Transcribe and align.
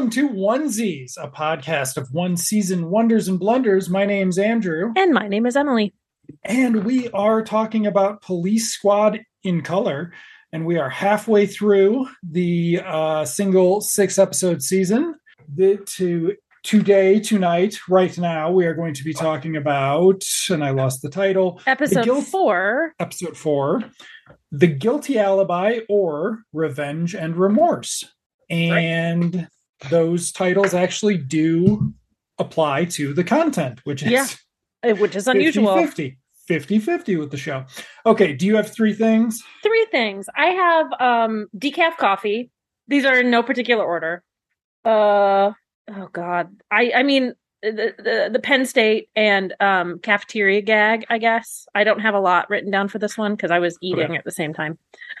Welcome 0.00 0.12
to 0.12 0.30
Onesies, 0.30 1.18
a 1.18 1.28
podcast 1.28 1.98
of 1.98 2.08
one 2.10 2.34
season 2.38 2.88
wonders 2.88 3.28
and 3.28 3.38
blunders. 3.38 3.90
My 3.90 4.06
name's 4.06 4.38
Andrew. 4.38 4.94
And 4.96 5.12
my 5.12 5.28
name 5.28 5.44
is 5.44 5.58
Emily. 5.58 5.92
And 6.42 6.86
we 6.86 7.10
are 7.10 7.44
talking 7.44 7.86
about 7.86 8.22
Police 8.22 8.72
Squad 8.72 9.20
in 9.44 9.60
Color. 9.60 10.14
And 10.54 10.64
we 10.64 10.78
are 10.78 10.88
halfway 10.88 11.44
through 11.44 12.08
the 12.22 12.80
uh, 12.82 13.26
single 13.26 13.82
six 13.82 14.18
episode 14.18 14.62
season. 14.62 15.16
The, 15.54 15.76
to 15.96 16.34
today, 16.62 17.20
tonight, 17.20 17.78
right 17.86 18.16
now, 18.16 18.50
we 18.50 18.64
are 18.64 18.74
going 18.74 18.94
to 18.94 19.04
be 19.04 19.12
talking 19.12 19.54
about, 19.54 20.24
and 20.48 20.64
I 20.64 20.70
lost 20.70 21.02
the 21.02 21.10
title, 21.10 21.60
Episode 21.66 22.06
Guilt- 22.06 22.24
four. 22.24 22.94
episode 22.98 23.36
four 23.36 23.84
The 24.50 24.66
Guilty 24.66 25.18
Alibi 25.18 25.80
or 25.90 26.38
Revenge 26.54 27.14
and 27.14 27.36
Remorse. 27.36 28.02
And 28.48 29.46
those 29.88 30.32
titles 30.32 30.74
actually 30.74 31.16
do 31.16 31.92
apply 32.38 32.84
to 32.86 33.14
the 33.14 33.24
content, 33.24 33.80
which 33.84 34.02
is 34.02 34.10
Yeah, 34.84 34.92
which 34.94 35.16
is 35.16 35.26
unusual. 35.28 35.76
50 35.76 36.18
50 36.46 36.78
50 36.80 37.16
with 37.16 37.30
the 37.30 37.36
show. 37.36 37.64
Okay, 38.04 38.32
do 38.34 38.44
you 38.46 38.56
have 38.56 38.72
three 38.72 38.92
things? 38.92 39.42
Three 39.62 39.86
things. 39.90 40.28
I 40.36 40.46
have 40.46 40.86
um 41.00 41.46
decaf 41.56 41.96
coffee. 41.96 42.50
These 42.88 43.04
are 43.04 43.20
in 43.20 43.30
no 43.30 43.42
particular 43.42 43.84
order. 43.84 44.22
Uh 44.84 45.52
oh 45.88 46.08
god. 46.12 46.56
I 46.70 46.92
I 46.96 47.02
mean 47.02 47.34
the, 47.62 47.94
the 47.98 48.30
the 48.32 48.38
Penn 48.40 48.64
State 48.66 49.10
and 49.14 49.54
um 49.60 49.98
cafeteria 50.00 50.62
gag, 50.62 51.04
I 51.10 51.18
guess. 51.18 51.66
I 51.74 51.84
don't 51.84 52.00
have 52.00 52.14
a 52.14 52.20
lot 52.20 52.48
written 52.50 52.70
down 52.70 52.88
for 52.88 52.98
this 52.98 53.18
one 53.18 53.34
because 53.36 53.50
I 53.50 53.58
was 53.58 53.76
eating 53.82 54.04
Okay. 54.06 54.16
at 54.16 54.24
the 54.24 54.32
same 54.32 54.54
time. 54.54 54.78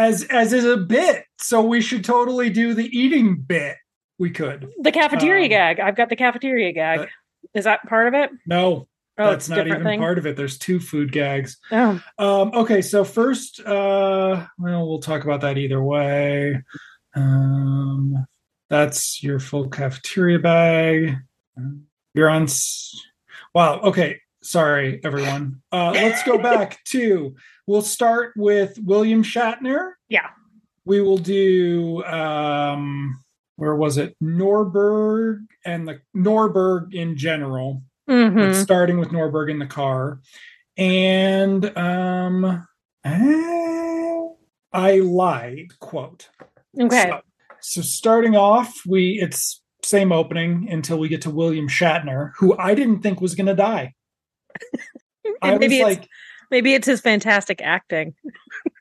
As 0.00 0.24
as 0.24 0.54
is 0.54 0.64
a 0.64 0.78
bit, 0.78 1.24
so 1.38 1.60
we 1.62 1.82
should 1.82 2.04
totally 2.04 2.48
do 2.48 2.72
the 2.72 2.86
eating 2.86 3.36
bit. 3.36 3.76
We 4.18 4.30
could. 4.30 4.70
The 4.80 4.92
cafeteria 4.92 5.44
Um, 5.44 5.50
gag. 5.50 5.78
I've 5.80 5.94
got 5.96 6.08
the 6.08 6.16
cafeteria 6.16 6.72
gag. 6.72 7.08
is 7.52 7.64
that 7.64 7.86
part 7.86 8.08
of 8.08 8.14
it? 8.14 8.30
No, 8.46 8.88
Oh, 9.18 9.30
that's 9.30 9.50
not 9.50 9.66
even 9.66 9.82
thing. 9.84 10.00
part 10.00 10.16
of 10.16 10.24
it. 10.26 10.36
There's 10.38 10.56
two 10.56 10.80
food 10.80 11.12
gags. 11.12 11.58
Oh, 11.70 12.02
Um, 12.16 12.50
okay, 12.54 12.80
so 12.80 13.04
first, 13.04 13.60
uh, 13.60 14.46
well, 14.58 14.88
we'll 14.88 15.00
talk 15.00 15.24
about 15.24 15.42
that 15.42 15.58
either 15.58 15.82
way. 15.82 16.62
Um, 17.14 18.26
that's 18.70 19.22
your 19.22 19.38
full 19.38 19.68
cafeteria 19.68 20.38
bag. 20.38 21.16
You're 22.14 22.30
on. 22.30 22.44
S- 22.44 22.94
wow. 23.54 23.80
Okay. 23.80 24.20
Sorry, 24.42 25.00
everyone. 25.04 25.62
Uh, 25.70 25.90
let's 25.92 26.22
go 26.22 26.38
back 26.38 26.82
to. 26.86 27.34
We'll 27.66 27.82
start 27.82 28.32
with 28.36 28.78
William 28.82 29.22
Shatner. 29.22 29.92
Yeah. 30.08 30.28
We 30.84 31.00
will 31.00 31.18
do. 31.18 32.02
Um, 32.04 33.22
where 33.56 33.76
was 33.76 33.98
it? 33.98 34.16
Norberg 34.22 35.40
and 35.66 35.86
the 35.86 36.00
Norberg 36.16 36.94
in 36.94 37.16
general 37.16 37.82
mhm. 38.10 38.34
but 38.34 38.54
starting 38.54 38.98
with 38.98 39.10
Norberg 39.10 39.50
in 39.50 39.58
the 39.58 39.66
car. 39.66 40.20
And 40.76 41.76
um 41.76 42.66
eh, 43.04 44.22
I 44.72 44.98
lied, 45.00 45.78
quote. 45.78 46.28
okay. 46.78 47.10
So, 47.10 47.20
so 47.60 47.82
starting 47.82 48.36
off, 48.36 48.82
we 48.86 49.20
it's 49.20 49.62
same 49.82 50.12
opening 50.12 50.68
until 50.70 50.98
we 50.98 51.08
get 51.08 51.22
to 51.22 51.30
William 51.30 51.68
Shatner, 51.68 52.32
who 52.38 52.56
I 52.58 52.74
didn't 52.74 53.00
think 53.00 53.20
was 53.20 53.34
gonna 53.34 53.54
die. 53.54 53.94
I 55.42 55.52
was 55.52 55.60
maybe 55.60 55.80
it's 55.80 55.84
like, 55.98 56.08
maybe 56.50 56.74
it's 56.74 56.86
his 56.86 57.00
fantastic 57.00 57.60
acting. 57.62 58.14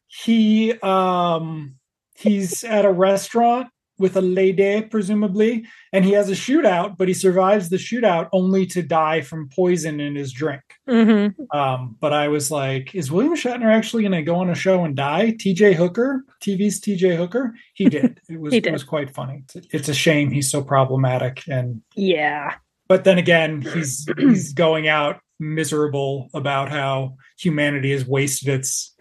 he 0.07 0.73
um 0.81 1.75
he's 2.15 2.63
at 2.63 2.85
a 2.85 2.91
restaurant 2.91 3.67
with 3.97 4.15
a 4.15 4.21
lady 4.21 4.81
presumably 4.81 5.65
and 5.91 6.05
he 6.05 6.11
has 6.13 6.29
a 6.29 6.33
shootout 6.33 6.97
but 6.97 7.07
he 7.09 7.13
survives 7.13 7.69
the 7.69 7.75
shootout 7.77 8.29
only 8.31 8.65
to 8.65 8.81
die 8.81 9.19
from 9.21 9.49
poison 9.53 9.99
in 9.99 10.15
his 10.15 10.31
drink 10.31 10.61
hmm 10.87 11.27
Um, 11.53 11.97
but 11.99 12.13
I 12.13 12.27
was 12.29 12.49
like, 12.51 12.93
is 12.95 13.11
William 13.11 13.35
Shatner 13.35 13.73
actually 13.73 14.03
going 14.03 14.11
to 14.13 14.21
go 14.21 14.35
on 14.35 14.49
a 14.49 14.55
show 14.55 14.83
and 14.85 14.95
die? 14.95 15.31
TJ 15.31 15.73
Hooker, 15.75 16.23
TV's 16.41 16.79
TJ 16.79 17.17
Hooker, 17.17 17.55
he 17.73 17.89
did. 17.97 18.19
It 18.29 18.39
was 18.39 18.53
He 18.53 18.59
it 18.59 18.71
was 18.71 18.83
quite 18.83 19.13
funny. 19.15 19.43
It's, 19.55 19.67
it's 19.73 19.89
a 19.89 19.93
shame 19.93 20.29
he's 20.31 20.49
so 20.51 20.61
problematic, 20.63 21.41
and 21.47 21.81
Yeah. 21.95 22.55
but 22.87 23.03
then 23.03 23.17
again, 23.17 23.61
he's 23.61 24.07
he's 24.17 24.53
going 24.53 24.87
out 24.87 25.19
miserable 25.39 26.29
about 26.33 26.69
how 26.69 27.15
humanity 27.37 27.91
has 27.91 28.05
wasted 28.05 28.49
its 28.49 28.95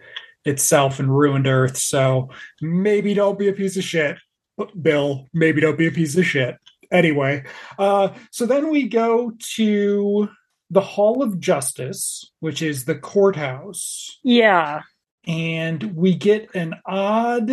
itself 0.45 0.99
and 0.99 1.15
ruined 1.15 1.47
Earth. 1.47 1.77
So 1.77 2.29
maybe 2.61 3.13
don't 3.13 3.37
be 3.37 3.49
a 3.49 3.53
piece 3.53 3.75
of 3.77 3.83
shit, 3.83 4.17
Bill. 4.81 5.25
Maybe 5.33 5.61
don't 5.61 5.77
be 5.77 5.87
a 5.87 5.91
piece 5.91 6.17
of 6.17 6.25
shit. 6.25 6.55
Anyway, 6.91 7.43
uh, 7.77 8.09
so 8.31 8.45
then 8.45 8.69
we 8.71 8.87
go 8.87 9.33
to 9.55 10.29
the 10.71 10.81
Hall 10.81 11.21
of 11.21 11.39
Justice, 11.39 12.31
which 12.39 12.61
is 12.61 12.85
the 12.85 12.95
courthouse, 12.95 14.17
Yeah. 14.23 14.81
and 15.27 15.95
we 15.95 16.15
get 16.15 16.55
an 16.55 16.75
odd. 16.85 17.49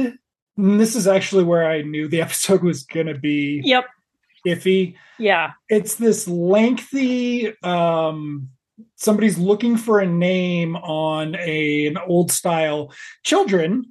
and 0.59 0.81
this 0.81 0.97
is 0.97 1.07
actually 1.07 1.45
where 1.45 1.69
I 1.71 1.83
knew 1.83 2.09
the 2.09 2.21
episode 2.27 2.63
was 2.63 2.85
going 2.85 3.09
to 3.09 3.19
be 3.19 3.61
Yep. 3.65 3.85
iffy 4.47 4.95
Yeah. 5.19 5.53
it's 5.69 5.97
this 5.97 6.27
lengthy 6.29 7.53
um 7.63 8.49
somebody's 8.97 9.39
looking 9.39 9.77
for 9.77 10.01
a 10.01 10.07
name 10.07 10.77
on 10.77 11.35
a 11.37 11.87
an 11.87 11.97
old 12.07 12.31
style 12.31 12.93
children 13.25 13.85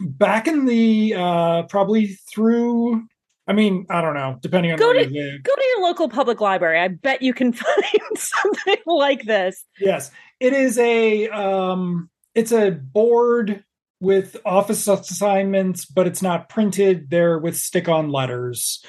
back 0.00 0.46
in 0.46 0.64
the 0.66 1.14
uh 1.16 1.62
probably 1.64 2.18
through 2.32 3.02
i 3.46 3.52
mean 3.52 3.86
i 3.90 4.00
don't 4.00 4.14
know 4.14 4.38
depending 4.40 4.72
on 4.72 4.78
Go 4.78 4.88
where 4.92 5.04
to- 5.04 5.10
you 5.12 5.38
Go 5.42 5.54
to 5.54 5.64
your 5.76 5.82
local 5.82 6.08
public 6.08 6.40
library. 6.40 6.78
I 6.80 6.88
bet 6.88 7.22
you 7.22 7.32
can 7.34 7.52
find 7.52 8.00
something 8.16 8.76
like 8.86 9.22
this. 9.24 9.64
yes 9.80 10.10
it 10.40 10.52
is 10.52 10.78
a 10.78 11.28
um 11.28 12.10
it's 12.34 12.52
a 12.52 12.70
board 12.70 13.64
with 14.00 14.36
office 14.44 14.86
assignments 14.86 15.86
but 15.86 16.06
it's 16.06 16.20
not 16.20 16.48
printed 16.50 17.08
they're 17.08 17.38
with 17.38 17.56
stick 17.56 17.88
on 17.88 18.10
letters 18.10 18.84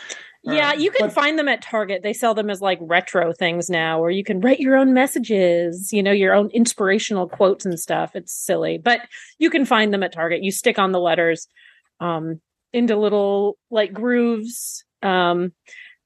Yeah, 0.54 0.74
you 0.74 0.92
can 0.92 1.08
but- 1.08 1.14
find 1.14 1.38
them 1.38 1.48
at 1.48 1.62
Target. 1.62 2.04
They 2.04 2.14
sell 2.14 2.34
them 2.34 2.50
as 2.50 2.62
like 2.62 2.80
retro 2.82 3.34
things 3.34 3.70
now, 3.70 4.00
or 4.02 4.10
you 4.12 4.24
can 4.24 4.40
write 4.42 4.60
your 4.60 4.76
own 4.76 4.94
messages, 4.94 5.92
you 5.92 6.02
know, 6.04 6.12
your 6.12 6.34
own 6.34 6.50
inspirational 6.52 7.28
quotes 7.28 7.66
and 7.66 7.80
stuff. 7.80 8.16
It's 8.16 8.34
silly, 8.34 8.78
but 8.78 9.02
you 9.40 9.50
can 9.50 9.66
find 9.66 9.94
them 9.94 10.04
at 10.04 10.12
Target. 10.14 10.44
You 10.44 10.52
stick 10.52 10.80
on 10.80 10.92
the 10.92 11.00
letters 11.00 11.48
um, 12.00 12.40
into 12.74 12.96
little 12.96 13.58
like 13.72 13.94
grooves. 13.94 14.84
Um, 15.02 15.54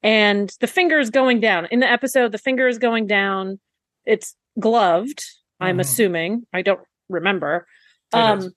and 0.04 0.52
the 0.60 0.68
finger 0.68 1.00
is 1.00 1.10
going 1.10 1.40
down. 1.40 1.68
In 1.72 1.80
the 1.80 1.90
episode, 1.92 2.32
the 2.32 2.38
finger 2.38 2.68
is 2.68 2.78
going 2.78 3.08
down. 3.08 3.60
It's 4.06 4.36
gloved, 4.60 5.24
I'm 5.60 5.78
Mhm. 5.78 5.82
assuming. 5.82 6.48
I 6.54 6.62
don't 6.64 6.82
remember. 7.10 7.66
Um. 8.14 8.52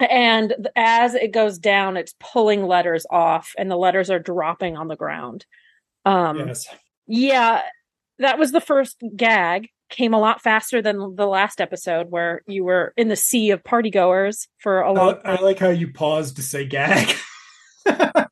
And 0.00 0.68
as 0.76 1.14
it 1.14 1.32
goes 1.32 1.58
down, 1.58 1.96
it's 1.96 2.14
pulling 2.18 2.64
letters 2.66 3.06
off, 3.10 3.52
and 3.58 3.70
the 3.70 3.76
letters 3.76 4.10
are 4.10 4.18
dropping 4.18 4.76
on 4.76 4.88
the 4.88 4.96
ground. 4.96 5.46
Um, 6.04 6.38
yes 6.38 6.66
Yeah, 7.06 7.62
that 8.18 8.38
was 8.38 8.52
the 8.52 8.60
first 8.60 9.02
gag. 9.16 9.68
Came 9.90 10.14
a 10.14 10.20
lot 10.20 10.40
faster 10.40 10.80
than 10.80 11.16
the 11.16 11.26
last 11.26 11.60
episode, 11.60 12.10
where 12.10 12.42
you 12.46 12.64
were 12.64 12.92
in 12.96 13.08
the 13.08 13.16
sea 13.16 13.50
of 13.50 13.62
partygoers 13.64 14.46
for 14.58 14.80
a 14.80 14.92
long 14.92 15.18
I, 15.24 15.32
I 15.32 15.40
like 15.40 15.58
how 15.58 15.70
you 15.70 15.92
paused 15.92 16.36
to 16.36 16.42
say 16.42 16.64
gag. 16.64 17.14
well, 17.86 18.28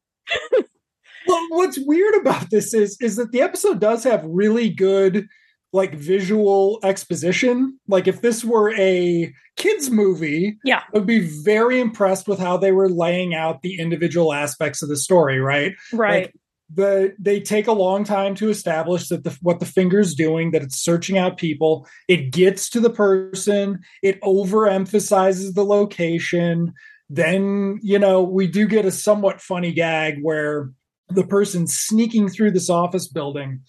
what's 1.48 1.78
weird 1.78 2.14
about 2.20 2.50
this 2.50 2.72
is 2.74 2.96
is 3.00 3.16
that 3.16 3.32
the 3.32 3.42
episode 3.42 3.80
does 3.80 4.04
have 4.04 4.22
really 4.24 4.70
good 4.70 5.26
like 5.72 5.94
visual 5.94 6.78
exposition. 6.82 7.78
Like 7.88 8.06
if 8.06 8.22
this 8.22 8.44
were 8.44 8.72
a 8.74 9.32
kids 9.56 9.90
movie, 9.90 10.58
Yeah. 10.64 10.82
I 10.92 10.98
would 10.98 11.06
be 11.06 11.20
very 11.20 11.80
impressed 11.80 12.26
with 12.26 12.38
how 12.38 12.56
they 12.56 12.72
were 12.72 12.88
laying 12.88 13.34
out 13.34 13.62
the 13.62 13.78
individual 13.78 14.32
aspects 14.32 14.82
of 14.82 14.88
the 14.88 14.96
story, 14.96 15.40
right? 15.40 15.74
right. 15.92 16.26
Like, 16.26 16.34
the 16.74 17.14
they 17.18 17.40
take 17.40 17.66
a 17.66 17.72
long 17.72 18.04
time 18.04 18.34
to 18.34 18.50
establish 18.50 19.08
that 19.08 19.24
the 19.24 19.36
what 19.40 19.58
the 19.58 19.66
finger's 19.66 20.14
doing 20.14 20.50
that 20.50 20.62
it's 20.62 20.76
searching 20.76 21.16
out 21.16 21.38
people 21.38 21.88
it 22.08 22.30
gets 22.30 22.68
to 22.68 22.78
the 22.78 22.90
person 22.90 23.78
it 24.02 24.20
overemphasizes 24.20 25.54
the 25.54 25.64
location 25.64 26.74
then 27.08 27.78
you 27.82 27.98
know 27.98 28.22
we 28.22 28.46
do 28.46 28.66
get 28.66 28.84
a 28.84 28.90
somewhat 28.90 29.40
funny 29.40 29.72
gag 29.72 30.18
where 30.20 30.70
the 31.08 31.24
person's 31.24 31.74
sneaking 31.74 32.28
through 32.28 32.50
this 32.50 32.68
office 32.68 33.08
building 33.08 33.60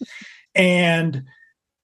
and 0.53 1.23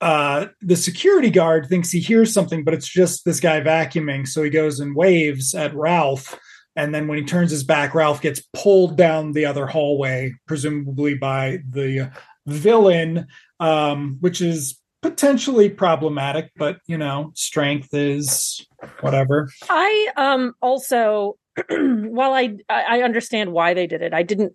uh 0.02 0.48
the 0.62 0.76
security 0.76 1.30
guard 1.30 1.68
thinks 1.68 1.90
he 1.90 2.00
hears 2.00 2.34
something 2.34 2.64
but 2.64 2.74
it's 2.74 2.88
just 2.88 3.24
this 3.24 3.40
guy 3.40 3.62
vacuuming 3.62 4.28
so 4.28 4.44
he 4.44 4.50
goes 4.50 4.80
and 4.80 4.96
waves 4.96 5.56
at 5.56 5.74
Ralph 5.74 6.38
and 6.76 6.94
then 6.94 7.08
when 7.08 7.18
he 7.18 7.24
turns 7.24 7.52
his 7.52 7.64
back, 7.64 7.96
Ralph 7.96 8.22
gets 8.22 8.42
pulled 8.54 8.98
down 8.98 9.32
the 9.32 9.46
other 9.46 9.66
hallway, 9.66 10.34
presumably 10.46 11.16
by 11.16 11.60
the 11.70 12.12
villain, 12.46 13.28
um, 13.60 14.18
which 14.20 14.42
is 14.42 14.78
potentially 15.02 15.70
problematic, 15.70 16.52
but 16.58 16.80
you 16.88 16.98
know, 16.98 17.32
strength 17.36 17.94
is 17.94 18.66
whatever. 19.02 19.50
I 19.70 20.10
um 20.18 20.54
also 20.62 21.38
while 21.70 22.34
I 22.34 22.58
I 22.70 23.04
understand 23.04 23.54
why 23.54 23.74
they 23.74 23.88
did 23.88 24.02
it, 24.02 24.14
I 24.14 24.24
didn't 24.24 24.54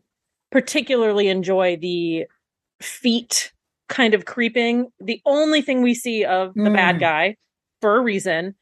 particularly 0.50 1.28
enjoy 1.28 1.76
the 1.76 2.26
feet 2.82 3.52
kind 3.90 4.14
of 4.14 4.24
creeping. 4.24 4.86
The 5.00 5.20
only 5.26 5.60
thing 5.60 5.82
we 5.82 5.94
see 5.94 6.24
of 6.24 6.54
the 6.54 6.62
mm. 6.62 6.74
bad 6.74 6.98
guy 6.98 7.36
for 7.82 7.96
a 7.96 8.00
reason 8.00 8.54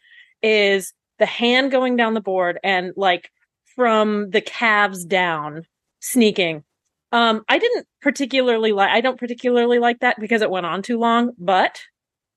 is 0.42 0.92
the 1.20 1.26
hand 1.26 1.70
going 1.70 1.96
down 1.96 2.14
the 2.14 2.20
board 2.20 2.58
and 2.64 2.92
like 2.96 3.30
from 3.76 4.30
the 4.30 4.40
calves 4.40 5.04
down 5.04 5.62
sneaking. 6.00 6.64
Um, 7.12 7.44
I 7.48 7.58
didn't 7.58 7.86
particularly 8.02 8.72
like, 8.72 8.90
I 8.90 9.00
don't 9.00 9.18
particularly 9.18 9.78
like 9.78 10.00
that 10.00 10.18
because 10.18 10.42
it 10.42 10.50
went 10.50 10.66
on 10.66 10.82
too 10.82 10.98
long, 10.98 11.32
but 11.38 11.80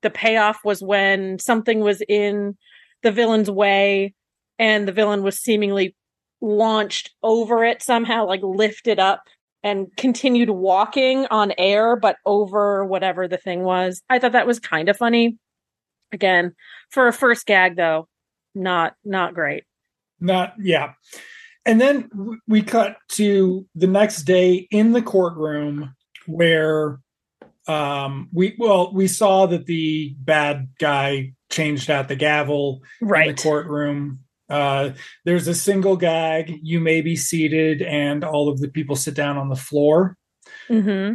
the 0.02 0.10
payoff 0.10 0.58
was 0.64 0.82
when 0.82 1.38
something 1.38 1.80
was 1.80 2.02
in 2.08 2.56
the 3.02 3.12
villain's 3.12 3.50
way 3.50 4.14
and 4.58 4.86
the 4.86 4.92
villain 4.92 5.22
was 5.22 5.38
seemingly 5.38 5.94
launched 6.40 7.10
over 7.22 7.64
it 7.64 7.82
somehow, 7.82 8.26
like 8.26 8.40
lifted 8.42 8.98
up 8.98 9.22
and 9.62 9.88
continued 9.96 10.50
walking 10.50 11.26
on 11.30 11.52
air, 11.56 11.96
but 11.96 12.16
over 12.26 12.84
whatever 12.84 13.28
the 13.28 13.36
thing 13.36 13.62
was. 13.62 14.02
I 14.10 14.18
thought 14.18 14.32
that 14.32 14.46
was 14.46 14.58
kind 14.58 14.88
of 14.88 14.96
funny. 14.96 15.38
Again, 16.12 16.54
for 16.90 17.08
a 17.08 17.12
first 17.12 17.46
gag 17.46 17.76
though, 17.76 18.08
not 18.54 18.94
not 19.04 19.34
great. 19.34 19.64
Not 20.20 20.54
yeah. 20.58 20.92
And 21.64 21.80
then 21.80 22.10
we 22.46 22.62
cut 22.62 22.96
to 23.12 23.66
the 23.74 23.86
next 23.86 24.22
day 24.22 24.66
in 24.70 24.92
the 24.92 25.02
courtroom 25.02 25.94
where 26.26 27.00
um 27.68 28.28
we 28.32 28.54
well 28.58 28.92
we 28.92 29.06
saw 29.06 29.46
that 29.46 29.66
the 29.66 30.14
bad 30.18 30.68
guy 30.78 31.32
changed 31.50 31.90
out 31.90 32.08
the 32.08 32.16
gavel 32.16 32.82
right. 33.00 33.28
in 33.28 33.36
the 33.36 33.42
courtroom 33.42 34.18
uh 34.48 34.90
there's 35.24 35.48
a 35.48 35.54
single 35.54 35.96
gag 35.96 36.58
you 36.62 36.80
may 36.80 37.00
be 37.00 37.16
seated 37.16 37.82
and 37.82 38.24
all 38.24 38.48
of 38.48 38.60
the 38.60 38.68
people 38.68 38.96
sit 38.96 39.14
down 39.14 39.36
on 39.36 39.48
the 39.48 39.56
floor 39.56 40.16
mm-hmm. 40.68 41.14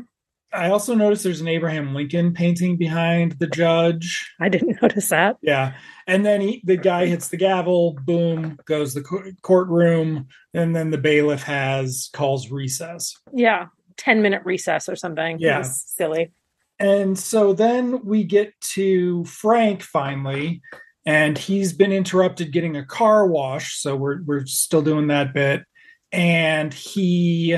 I 0.54 0.70
also 0.70 0.96
noticed 0.96 1.24
there's 1.24 1.42
an 1.42 1.48
Abraham 1.48 1.94
Lincoln 1.94 2.34
painting 2.34 2.78
behind 2.78 3.34
the 3.34 3.48
judge. 3.48 4.34
I 4.40 4.50
didn't 4.50 4.78
notice 4.82 5.10
that. 5.10 5.38
Yeah. 5.42 5.76
And 6.08 6.26
then 6.26 6.42
he, 6.42 6.62
the 6.64 6.78
guy 6.78 7.06
hits 7.06 7.28
the 7.28 7.38
gavel, 7.38 7.98
boom, 8.06 8.58
goes 8.66 8.94
the 8.94 9.04
courtroom, 9.42 10.28
and 10.54 10.76
then 10.76 10.90
the 10.90 10.98
bailiff 10.98 11.44
has 11.44 12.10
calls 12.14 12.50
recess. 12.50 13.16
Yeah. 13.34 13.68
10 13.98 14.22
minute 14.22 14.44
recess 14.46 14.88
or 14.88 14.96
something. 14.96 15.38
Yeah. 15.40 15.64
Silly. 15.64 16.32
And 16.80 17.18
so 17.18 17.54
then 17.54 18.06
we 18.06 18.24
get 18.24 18.54
to 18.74 19.26
Frank 19.26 19.82
finally, 19.82 20.62
and 21.08 21.38
he's 21.38 21.72
been 21.72 21.94
interrupted 21.94 22.52
getting 22.52 22.76
a 22.76 22.86
car 22.86 23.26
wash. 23.26 23.80
So 23.80 23.96
we're, 23.96 24.22
we're 24.24 24.46
still 24.46 24.82
doing 24.82 25.08
that 25.08 25.34
bit. 25.34 25.64
And 26.12 26.74
he, 26.74 27.58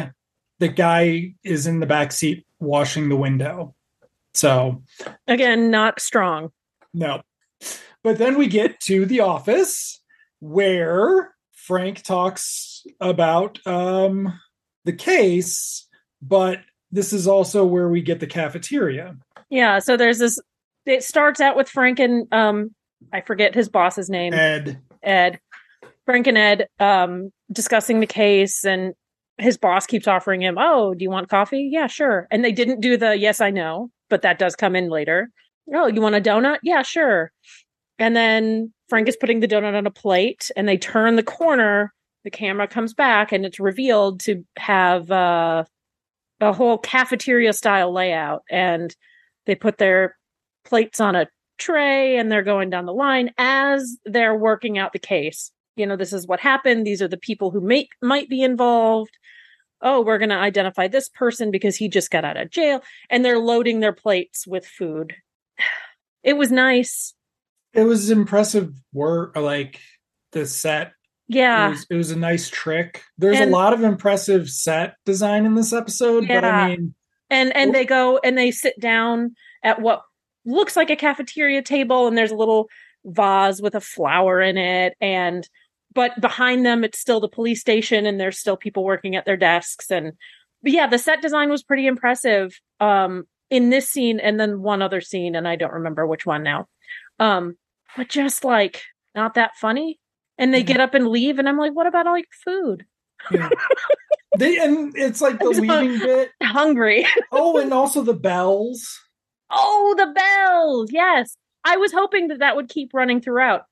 the 0.60 0.68
guy 0.68 1.34
is 1.44 1.66
in 1.66 1.80
the 1.80 1.88
back 1.88 2.12
seat 2.12 2.46
washing 2.60 3.10
the 3.10 3.16
window. 3.16 3.74
So 4.36 4.84
again, 5.28 5.72
not 5.72 6.00
strong. 6.00 6.51
No. 6.94 7.24
But 8.04 8.19
then 8.19 8.38
we 8.38 8.46
get 8.46 8.80
to 8.81 9.07
the 9.07 9.22
office 9.22 10.00
where 10.40 11.34
Frank 11.52 12.04
talks 12.04 12.86
about 13.02 13.66
um, 13.66 14.40
the 14.86 14.94
case, 14.94 15.88
but 16.22 16.60
this 16.92 17.13
is 17.13 17.28
also 17.28 17.66
where 17.66 17.90
we 17.90 18.04
get 18.04 18.19
the 18.19 18.28
cafeteria. 18.28 19.18
Yeah. 19.50 19.80
So 19.80 19.98
there's 19.98 20.19
this. 20.19 20.40
It 20.86 21.04
starts 21.04 21.42
out 21.42 21.57
with 21.57 21.68
Frank 21.68 22.00
and 22.00 22.31
um, 22.31 22.75
I 23.13 23.22
forget 23.22 23.56
his 23.56 23.69
boss's 23.69 24.10
name. 24.10 24.34
Ed. 24.34 24.80
Ed. 25.04 25.40
Frank 26.06 26.28
and 26.28 26.38
Ed 26.38 26.68
um, 26.80 27.31
discussing 27.51 28.00
the 28.00 28.07
case, 28.07 28.66
and 28.66 28.94
his 29.38 29.57
boss 29.57 29.86
keeps 29.86 30.07
offering 30.07 30.42
him, 30.42 30.57
"Oh, 30.60 30.94
do 30.94 31.04
you 31.04 31.10
want 31.10 31.30
coffee? 31.30 31.69
Yeah, 31.72 31.88
sure." 31.88 32.28
And 32.31 32.44
they 32.44 32.51
didn't 32.51 32.81
do 32.81 32.98
the 32.98 33.18
"Yes, 33.18 33.42
I 33.42 33.51
know," 33.51 33.92
but 34.10 34.22
that 34.24 34.40
does 34.40 34.56
come 34.56 34.75
in 34.75 34.90
later. 34.90 35.30
Oh, 35.74 35.88
you 35.88 36.01
want 36.01 36.16
a 36.16 36.22
donut? 36.22 36.57
Yeah, 36.63 36.81
sure. 36.81 37.31
And 38.00 38.16
then 38.16 38.74
Frank 38.88 39.07
is 39.07 39.18
putting 39.18 39.40
the 39.40 39.48
donut 39.48 39.78
on 39.78 39.86
a 39.86 39.92
plate, 39.92 40.50
and 40.56 40.68
they 40.68 40.78
turn 40.78 41.16
the 41.16 41.24
corner. 41.24 41.94
The 42.24 42.31
camera 42.31 42.68
comes 42.68 42.94
back, 42.94 43.31
and 43.31 43.45
it's 43.45 43.60
revealed 43.60 44.19
to 44.22 44.44
have 44.57 45.12
uh, 45.12 45.63
a 46.42 46.54
whole 46.54 46.78
cafeteria 46.78 47.54
style 47.54 47.94
layout. 47.94 48.42
And 48.50 48.95
they 49.45 49.56
put 49.56 49.78
their 49.78 50.16
plates 50.66 51.00
on 51.00 51.16
a 51.16 51.28
tray, 51.60 52.18
and 52.18 52.32
they're 52.32 52.44
going 52.44 52.70
down 52.70 52.86
the 52.86 52.94
line 52.94 53.32
as 53.38 53.98
they're 54.06 54.36
working 54.36 54.78
out 54.78 54.94
the 54.94 55.00
case. 55.00 55.52
You 55.76 55.86
know 55.86 55.96
this 55.96 56.14
is 56.14 56.28
what 56.28 56.40
happened. 56.40 56.86
These 56.86 57.02
are 57.02 57.08
the 57.08 57.18
people 57.18 57.52
who 57.52 57.62
may 57.62 57.88
might 58.02 58.30
be 58.30 58.42
involved. 58.42 59.18
Oh 59.82 60.02
we're 60.02 60.18
going 60.18 60.30
to 60.30 60.36
identify 60.36 60.88
this 60.88 61.08
person 61.08 61.52
because 61.52 61.78
he 61.78 61.88
just 61.88 62.12
got 62.12 62.26
out 62.26 62.36
of 62.36 62.50
jail. 62.50 62.84
And 63.10 63.24
they're 63.24 63.40
loading 63.40 63.80
their 63.80 63.94
plates 63.94 64.48
with 64.48 64.66
food. 64.66 65.16
It 66.22 66.36
was 66.36 66.52
nice. 66.52 67.14
It 67.74 67.86
was 67.86 68.12
impressive 68.12 68.74
work 68.92 69.38
like 69.38 69.80
the 70.34 70.46
set. 70.46 70.92
Yeah. 71.30 71.68
It 71.68 71.70
was, 71.70 71.88
it 71.92 71.96
was 71.96 72.12
a 72.12 72.18
nice 72.18 72.50
trick. 72.50 73.04
There's 73.18 73.40
and, 73.40 73.50
a 73.50 73.56
lot 73.56 73.72
of 73.72 73.84
impressive 73.84 74.50
set 74.50 74.96
design 75.06 75.46
in 75.46 75.56
this 75.56 75.72
episode 75.72 76.28
yeah. 76.28 76.42
but 76.42 76.44
i 76.44 76.68
mean 76.68 76.94
and 77.30 77.56
and 77.56 77.74
they 77.74 77.86
go 77.86 78.20
and 78.24 78.38
they 78.38 78.52
sit 78.52 78.80
down 78.80 79.36
at 79.64 79.82
what 79.82 80.02
looks 80.46 80.76
like 80.76 80.90
a 80.90 80.96
cafeteria 80.96 81.62
table 81.62 82.08
and 82.08 82.18
there's 82.18 82.32
a 82.32 82.36
little 82.36 82.70
vase 83.06 83.62
with 83.62 83.76
a 83.76 83.82
flower 83.82 84.42
in 84.42 84.58
it. 84.58 84.96
And 85.02 85.48
but 85.94 86.20
behind 86.22 86.66
them 86.66 86.84
it's 86.84 87.00
still 87.00 87.20
the 87.20 87.28
police 87.28 87.62
station 87.62 88.06
and 88.06 88.20
there's 88.20 88.40
still 88.40 88.58
people 88.58 88.84
working 88.84 89.16
at 89.16 89.26
their 89.26 89.38
desks. 89.38 89.90
And 89.92 90.14
but 90.62 90.72
yeah 90.72 90.88
the 90.88 90.98
set 90.98 91.22
design 91.22 91.50
was 91.50 91.64
pretty 91.64 91.88
impressive 91.88 92.60
um 92.80 93.26
in 93.50 93.70
this 93.70 93.90
scene 93.90 94.20
and 94.20 94.40
then 94.40 94.62
one 94.62 94.82
other 94.82 95.02
scene 95.02 95.36
and 95.36 95.48
i 95.48 95.56
don't 95.56 95.74
remember 95.74 96.06
which 96.06 96.26
one 96.26 96.44
now. 96.44 96.68
Um 97.20 97.58
but 97.98 98.10
just 98.10 98.44
like 98.44 98.84
not 99.16 99.36
that 99.36 99.56
funny. 99.56 100.00
And 100.38 100.54
they 100.54 100.64
get 100.64 100.80
up 100.80 100.94
and 100.94 101.08
leave 101.08 101.40
and 101.40 101.50
i'm 101.50 101.58
like 101.58 101.74
what 101.74 101.88
about 101.88 102.08
all 102.08 102.18
your 102.18 102.26
food? 102.44 102.86
Yeah. 103.32 103.50
they 104.38 104.58
and 104.58 104.96
it's 104.96 105.22
like 105.22 105.40
the 105.40 105.50
leaving 105.50 106.00
bit. 106.00 106.32
hungry. 106.42 107.06
Oh 107.31 107.58
and 107.58 107.74
also 107.74 108.02
the 108.04 108.14
bells 108.14 109.00
oh 109.52 109.96
the 109.98 110.08
bells 110.08 110.92
yes 110.92 111.36
i 111.64 111.78
was 111.78 111.92
hoping 111.92 112.28
that 112.28 112.40
that 112.40 112.56
would 112.56 112.70
keep 112.70 112.92
running 112.94 113.22
throughout 113.22 113.64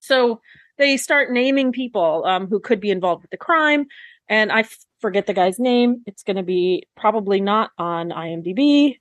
so 0.00 0.40
they 0.78 0.96
start 0.96 1.32
naming 1.32 1.72
people 1.72 2.24
um, 2.26 2.46
who 2.46 2.60
could 2.60 2.80
be 2.80 2.90
involved 2.90 3.22
with 3.22 3.30
the 3.30 3.36
crime. 3.36 3.86
And 4.28 4.52
I 4.52 4.60
f- 4.60 4.78
forget 5.00 5.26
the 5.26 5.34
guy's 5.34 5.58
name. 5.58 6.02
It's 6.06 6.22
going 6.22 6.36
to 6.36 6.42
be 6.42 6.84
probably 6.96 7.40
not 7.40 7.70
on 7.78 8.10
IMDb. 8.10 8.98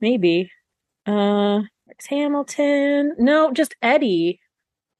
Maybe. 0.00 0.50
Uh, 1.06 1.60
Rex 1.88 2.06
Hamilton. 2.06 3.14
No, 3.18 3.52
just 3.52 3.74
Eddie. 3.82 4.40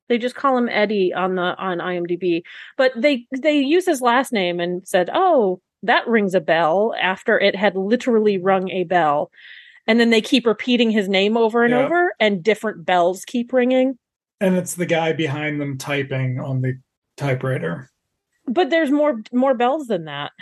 They 0.09 0.19
just 0.19 0.35
call 0.35 0.59
him 0.59 0.69
Eddie 0.69 1.13
on 1.15 1.37
the 1.37 1.57
on 1.57 1.79
IMDb. 1.79 2.43
But 2.77 2.93
they 2.97 3.27
they 3.31 3.59
use 3.61 3.87
his 3.87 4.01
last 4.01 4.33
name 4.33 4.59
and 4.59 4.87
said, 4.87 5.09
"Oh, 5.15 5.61
that 5.85 6.09
rings 6.09 6.35
a 6.35 6.41
bell." 6.41 6.97
After 7.01 7.39
it 7.39 7.55
had 7.55 7.77
literally 7.77 8.37
rung 8.37 8.71
a 8.71 8.83
bell, 8.83 9.31
and 9.91 10.01
then 10.01 10.11
they 10.11 10.21
keep 10.21 10.47
repeating 10.47 10.91
his 10.91 11.09
name 11.09 11.37
over 11.37 11.65
and 11.65 11.75
over, 11.75 12.15
and 12.21 12.43
different 12.43 12.87
bells 12.87 13.25
keep 13.25 13.53
ringing 13.53 13.99
and 14.41 14.57
it's 14.57 14.75
the 14.75 14.87
guy 14.87 15.13
behind 15.13 15.61
them 15.61 15.79
typing 15.79 16.41
on 16.41 16.63
the 16.63 16.79
typewriter. 17.17 17.91
But 18.47 18.71
there's 18.71 18.91
more 18.91 19.21
more 19.33 19.55
bells 19.55 19.87
than 19.87 20.07
that. 20.07 20.33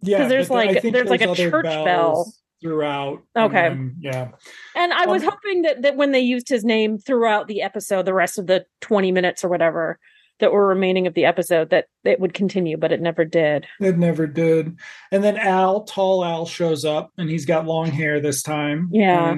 Yeah, 0.00 0.26
there's 0.26 0.50
like 0.50 0.82
there's, 0.82 0.92
there's, 0.92 1.10
like 1.10 1.20
a 1.20 1.34
church 1.34 1.64
bell 1.64 2.32
throughout. 2.60 3.22
Okay, 3.36 3.68
then, 3.68 3.96
yeah. 4.00 4.30
And 4.74 4.92
I 4.92 5.06
was 5.06 5.22
um, 5.22 5.30
hoping 5.30 5.62
that 5.62 5.82
that 5.82 5.96
when 5.96 6.12
they 6.12 6.20
used 6.20 6.48
his 6.48 6.64
name 6.64 6.98
throughout 6.98 7.46
the 7.46 7.62
episode, 7.62 8.06
the 8.06 8.14
rest 8.14 8.38
of 8.38 8.46
the 8.46 8.64
20 8.80 9.12
minutes 9.12 9.44
or 9.44 9.48
whatever 9.48 9.98
that 10.40 10.52
were 10.52 10.66
remaining 10.66 11.06
of 11.06 11.14
the 11.14 11.24
episode, 11.24 11.70
that 11.70 11.86
it 12.04 12.20
would 12.20 12.34
continue, 12.34 12.76
but 12.76 12.92
it 12.92 13.00
never 13.00 13.24
did. 13.24 13.66
It 13.80 13.98
never 13.98 14.26
did. 14.26 14.76
And 15.10 15.22
then 15.22 15.36
Al, 15.36 15.84
tall 15.84 16.24
Al, 16.24 16.46
shows 16.46 16.84
up, 16.84 17.10
and 17.16 17.30
he's 17.30 17.46
got 17.46 17.66
long 17.66 17.90
hair 17.90 18.20
this 18.20 18.42
time. 18.42 18.88
Yeah. 18.92 19.36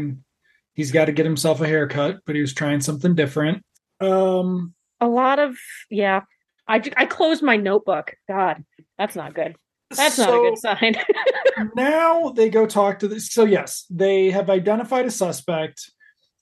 he's 0.72 0.92
got 0.92 1.06
to 1.06 1.12
get 1.12 1.26
himself 1.26 1.60
a 1.60 1.66
haircut, 1.66 2.20
but 2.26 2.34
he 2.34 2.40
was 2.40 2.54
trying 2.54 2.80
something 2.80 3.14
different. 3.14 3.62
Um, 4.00 4.74
a 5.00 5.08
lot 5.08 5.38
of 5.38 5.56
yeah. 5.90 6.22
I 6.66 6.82
I 6.96 7.04
closed 7.06 7.42
my 7.42 7.56
notebook. 7.56 8.14
God, 8.28 8.64
that's 8.96 9.16
not 9.16 9.34
good. 9.34 9.56
That's 9.90 10.16
so 10.16 10.24
not 10.24 10.34
a 10.34 10.50
good 10.50 10.58
sign. 10.58 10.94
now 11.76 12.30
they 12.30 12.48
go 12.48 12.66
talk 12.66 13.00
to 13.00 13.08
this. 13.08 13.30
So 13.30 13.44
yes, 13.44 13.84
they 13.90 14.30
have 14.30 14.50
identified 14.50 15.06
a 15.06 15.10
suspect. 15.10 15.90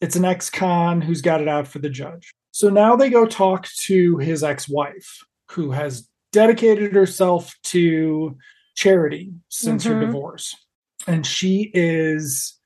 It's 0.01 0.17
an 0.17 0.25
ex-con 0.25 1.01
who's 1.01 1.23
got 1.23 1.41
it 1.41 1.49
out 1.49 1.69
for 1.69 1.79
the 1.79 1.91
judge. 1.91 2.33
So 2.53 2.69
now 2.69 2.97
they 2.97 3.11
go 3.11 3.27
talk 3.27 3.67
to 3.87 4.19
his 4.19 4.45
ex-wife, 4.45 5.25
who 5.51 5.73
has 5.73 6.09
dedicated 6.33 6.95
herself 6.95 7.55
to 7.65 8.37
charity 8.75 9.33
since 9.49 9.85
mm-hmm. 9.85 10.01
her 10.01 10.07
divorce, 10.07 10.55
and 11.07 11.27
she 11.27 11.71
is 11.75 12.59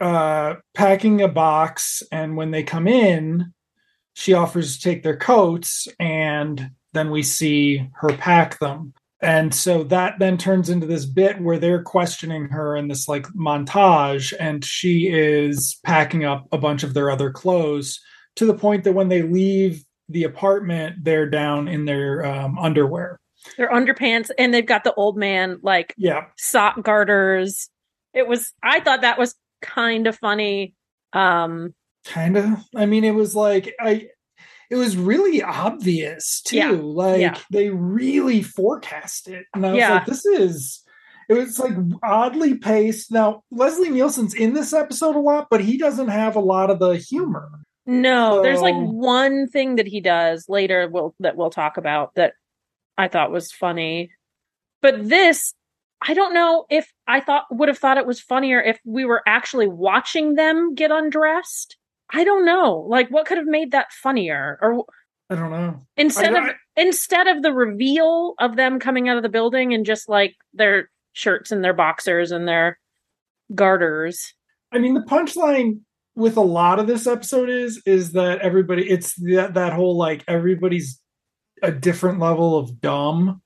uh, 0.00 0.54
packing 0.74 1.20
a 1.20 1.28
box. 1.28 2.02
And 2.10 2.36
when 2.36 2.50
they 2.52 2.62
come 2.62 2.88
in, 2.88 3.52
she 4.14 4.32
offers 4.32 4.76
to 4.76 4.82
take 4.82 5.02
their 5.02 5.16
coats 5.16 5.88
and 5.98 6.70
then 6.92 7.10
we 7.10 7.22
see 7.22 7.88
her 7.94 8.10
pack 8.10 8.58
them. 8.58 8.92
And 9.20 9.54
so 9.54 9.84
that 9.84 10.18
then 10.18 10.36
turns 10.36 10.68
into 10.68 10.86
this 10.86 11.06
bit 11.06 11.40
where 11.40 11.58
they're 11.58 11.82
questioning 11.82 12.48
her 12.48 12.76
in 12.76 12.88
this 12.88 13.08
like 13.08 13.26
montage, 13.28 14.32
and 14.38 14.64
she 14.64 15.08
is 15.08 15.78
packing 15.84 16.24
up 16.24 16.48
a 16.50 16.58
bunch 16.58 16.82
of 16.82 16.92
their 16.92 17.10
other 17.10 17.30
clothes 17.30 18.00
to 18.36 18.46
the 18.46 18.54
point 18.54 18.84
that 18.84 18.92
when 18.94 19.08
they 19.08 19.22
leave 19.22 19.84
the 20.08 20.24
apartment, 20.24 21.04
they're 21.04 21.28
down 21.28 21.68
in 21.68 21.84
their 21.84 22.24
um, 22.26 22.58
underwear. 22.58 23.18
Their 23.56 23.70
underpants, 23.70 24.30
and 24.38 24.52
they've 24.54 24.64
got 24.66 24.84
the 24.84 24.94
old 24.94 25.16
man 25.16 25.58
like 25.62 25.94
Yeah. 25.96 26.26
sock 26.36 26.82
garters. 26.82 27.68
It 28.14 28.26
was. 28.28 28.52
I 28.62 28.80
thought 28.80 29.00
that 29.02 29.18
was 29.18 29.34
kind 29.62 30.06
of 30.06 30.16
funny. 30.18 30.74
Um, 31.12 31.74
kind 32.04 32.36
of 32.36 32.58
i 32.74 32.84
mean 32.84 33.04
it 33.04 33.14
was 33.14 33.36
like 33.36 33.72
i 33.78 34.08
it 34.70 34.74
was 34.74 34.96
really 34.96 35.40
obvious 35.40 36.40
too 36.42 36.56
Yeah, 36.56 36.70
like 36.72 37.20
yeah. 37.20 37.38
they 37.52 37.70
really 37.70 38.42
forecast 38.42 39.28
it 39.28 39.44
and 39.54 39.64
i 39.64 39.70
was 39.70 39.78
Yeah. 39.78 39.92
like 39.94 40.06
this 40.06 40.26
is 40.26 40.82
it 41.28 41.34
was 41.34 41.60
like 41.60 41.74
oddly 42.02 42.56
paced 42.56 43.12
now 43.12 43.42
leslie 43.52 43.88
nielsen's 43.88 44.34
in 44.34 44.52
this 44.52 44.72
episode 44.72 45.14
a 45.14 45.20
lot 45.20 45.46
but 45.48 45.60
he 45.60 45.78
doesn't 45.78 46.08
have 46.08 46.34
a 46.34 46.40
lot 46.40 46.70
of 46.70 46.80
the 46.80 46.96
humor 46.96 47.50
no, 47.86 48.42
there's 48.42 48.60
like 48.60 48.74
one 48.76 49.48
thing 49.48 49.76
that 49.76 49.86
he 49.86 50.00
does 50.00 50.48
later. 50.48 50.88
We'll 50.88 51.14
that 51.20 51.36
we'll 51.36 51.50
talk 51.50 51.76
about 51.76 52.14
that 52.14 52.34
I 52.96 53.08
thought 53.08 53.32
was 53.32 53.52
funny, 53.52 54.10
but 54.80 55.08
this. 55.08 55.54
I 56.04 56.14
don't 56.14 56.34
know 56.34 56.66
if 56.68 56.92
I 57.06 57.20
thought 57.20 57.44
would 57.52 57.68
have 57.68 57.78
thought 57.78 57.96
it 57.96 58.06
was 58.06 58.20
funnier 58.20 58.60
if 58.60 58.80
we 58.84 59.04
were 59.04 59.22
actually 59.24 59.68
watching 59.68 60.34
them 60.34 60.74
get 60.74 60.90
undressed. 60.90 61.76
I 62.12 62.24
don't 62.24 62.44
know. 62.44 62.84
Like 62.88 63.08
what 63.08 63.26
could 63.26 63.38
have 63.38 63.46
made 63.46 63.70
that 63.70 63.92
funnier? 63.92 64.58
Or 64.60 64.84
i 65.30 65.36
don't 65.36 65.50
know 65.50 65.80
instead 65.96 66.34
I- 66.34 66.48
of 66.48 66.54
instead 66.76 67.28
of 67.28 67.42
the 67.42 67.52
reveal 67.52 68.34
of 68.40 68.56
them 68.56 68.80
coming 68.80 69.08
out 69.08 69.16
of 69.16 69.22
the 69.22 69.28
building 69.28 69.72
and 69.72 69.86
just 69.86 70.08
like 70.08 70.34
their 70.52 70.90
shirts 71.12 71.52
and 71.52 71.64
their 71.64 71.72
boxers 71.72 72.32
and 72.32 72.46
their 72.46 72.78
garters 73.54 74.34
I 74.72 74.78
mean, 74.78 74.94
the 74.94 75.00
punchline 75.00 75.80
with 76.14 76.36
a 76.36 76.42
lot 76.42 76.78
of 76.78 76.86
this 76.86 77.06
episode 77.06 77.48
is 77.48 77.80
is 77.86 78.12
that 78.12 78.40
everybody 78.40 78.88
it's 78.88 79.14
that 79.14 79.54
that 79.54 79.72
whole 79.72 79.96
like 79.96 80.24
everybody's 80.28 81.00
a 81.62 81.72
different 81.72 82.18
level 82.18 82.58
of 82.58 82.80
dumb, 82.80 83.40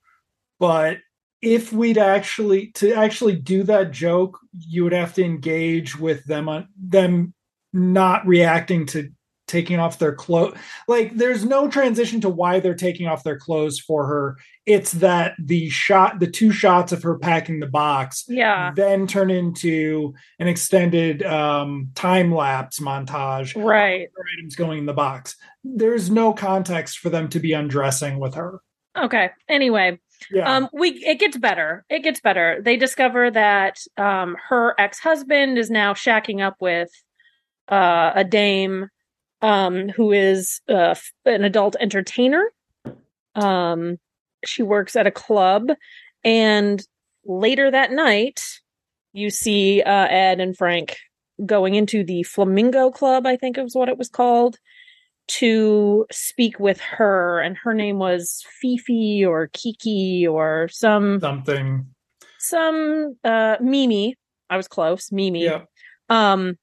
but 0.59 0.99
if 1.43 1.73
we'd 1.73 1.99
actually 1.99 2.73
to 2.73 2.93
actually 2.95 3.37
do 3.37 3.63
that 3.65 3.93
joke, 3.93 4.39
you 4.53 4.85
would 4.85 4.93
have 4.93 5.15
to 5.15 5.25
engage 5.25 5.99
with 5.99 6.25
them 6.25 6.49
on 6.49 6.69
them 6.77 7.35
not 7.73 8.27
reacting 8.27 8.87
to 8.87 9.11
taking 9.47 9.79
off 9.79 9.99
their 9.99 10.15
clothes. 10.15 10.57
Like 10.89 11.15
there's 11.17 11.45
no 11.45 11.69
transition 11.69 12.21
to 12.23 12.29
why 12.29 12.61
they're 12.61 12.75
taking 12.75 13.07
off 13.07 13.23
their 13.25 13.39
clothes 13.39 13.79
for 13.79 14.07
her. 14.07 14.37
It's 14.67 14.93
that 14.93 15.35
the 15.39 15.69
shot 15.69 16.19
the 16.19 16.27
two 16.27 16.51
shots 16.51 16.93
of 16.93 17.03
her 17.05 17.17
packing 17.19 17.61
the 17.61 17.67
box 17.69 18.25
yeah 18.29 18.73
then 18.75 19.07
turn 19.07 19.31
into 19.31 20.13
an 20.41 20.49
extended 20.49 21.23
um, 21.23 21.91
time 21.95 22.35
lapse 22.35 22.81
montage 22.81 23.55
of 23.55 23.63
right 23.63 24.09
her 24.17 24.25
items 24.39 24.57
going 24.57 24.79
in 24.81 24.87
the 24.87 24.93
box. 24.93 25.37
There's 25.63 26.11
no 26.11 26.33
context 26.33 26.99
for 26.99 27.11
them 27.11 27.29
to 27.29 27.39
be 27.41 27.53
undressing 27.53 28.19
with 28.19 28.35
her. 28.35 28.61
okay 28.97 29.31
anyway 29.49 29.99
Yeah. 30.33 30.57
um 30.57 30.69
we 30.73 30.89
it 31.05 31.19
gets 31.21 31.37
better 31.37 31.85
it 31.89 32.01
gets 32.03 32.21
better 32.21 32.61
they 32.63 32.77
discover 32.77 33.31
that 33.31 33.79
um 33.97 34.37
her 34.49 34.75
ex-husband 34.79 35.59
is 35.59 35.71
now 35.71 35.93
shacking 35.95 36.41
up 36.45 36.57
with 36.61 36.91
uh 37.69 38.13
a 38.15 38.25
dame 38.25 38.89
um 39.47 39.89
who 39.89 40.11
is 40.13 40.61
uh 40.69 40.95
an 41.25 41.45
adult 41.45 41.77
entertainer 41.79 42.45
um 43.37 43.97
she 44.45 44.63
works 44.63 44.97
at 44.97 45.07
a 45.07 45.11
club 45.11 45.71
and 46.25 46.83
later 47.25 47.71
that 47.71 47.93
night 47.93 48.41
you 49.13 49.31
see 49.31 49.83
uh 49.83 50.07
ed 50.09 50.41
and 50.41 50.57
frank 50.57 50.97
going 51.45 51.75
into 51.75 52.03
the 52.03 52.23
flamingo 52.25 52.91
club 52.91 53.27
i 53.27 53.37
think 53.37 53.57
it 53.57 53.63
was 53.63 53.75
what 53.75 53.89
it 53.89 53.99
was 53.99 54.09
called 54.09 54.59
to 55.29 56.07
speak 56.11 56.59
with 56.61 56.81
her 56.81 57.41
and 57.41 57.57
her 57.57 57.75
name 57.75 57.99
was 57.99 58.45
fifi 58.61 59.25
or 59.25 59.49
kiki 59.53 60.27
or 60.27 60.69
some 60.71 61.21
Something. 61.21 61.87
some 62.39 63.17
uh 63.25 63.57
mimi 63.61 64.17
i 64.51 64.57
was 64.57 64.69
close 64.69 65.11
mimi 65.13 65.45
Yeah. 65.45 65.63
um 66.09 66.57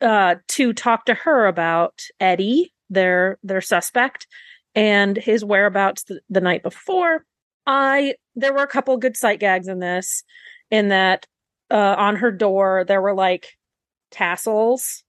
uh 0.00 0.36
to 0.48 0.72
talk 0.72 1.04
to 1.06 1.14
her 1.14 1.46
about 1.46 2.00
eddie 2.20 2.72
their 2.88 3.38
their 3.42 3.60
suspect 3.60 4.26
and 4.74 5.16
his 5.16 5.44
whereabouts 5.44 6.04
the, 6.04 6.20
the 6.28 6.40
night 6.40 6.62
before. 6.62 7.24
I 7.66 8.14
there 8.34 8.52
were 8.52 8.62
a 8.62 8.68
couple 8.68 8.96
good 8.96 9.16
sight 9.16 9.40
gags 9.40 9.68
in 9.68 9.78
this 9.78 10.22
in 10.70 10.88
that 10.88 11.26
uh 11.70 11.94
on 11.98 12.16
her 12.16 12.30
door 12.30 12.84
there 12.86 13.02
were 13.02 13.14
like 13.14 13.48
tassels 14.10 15.02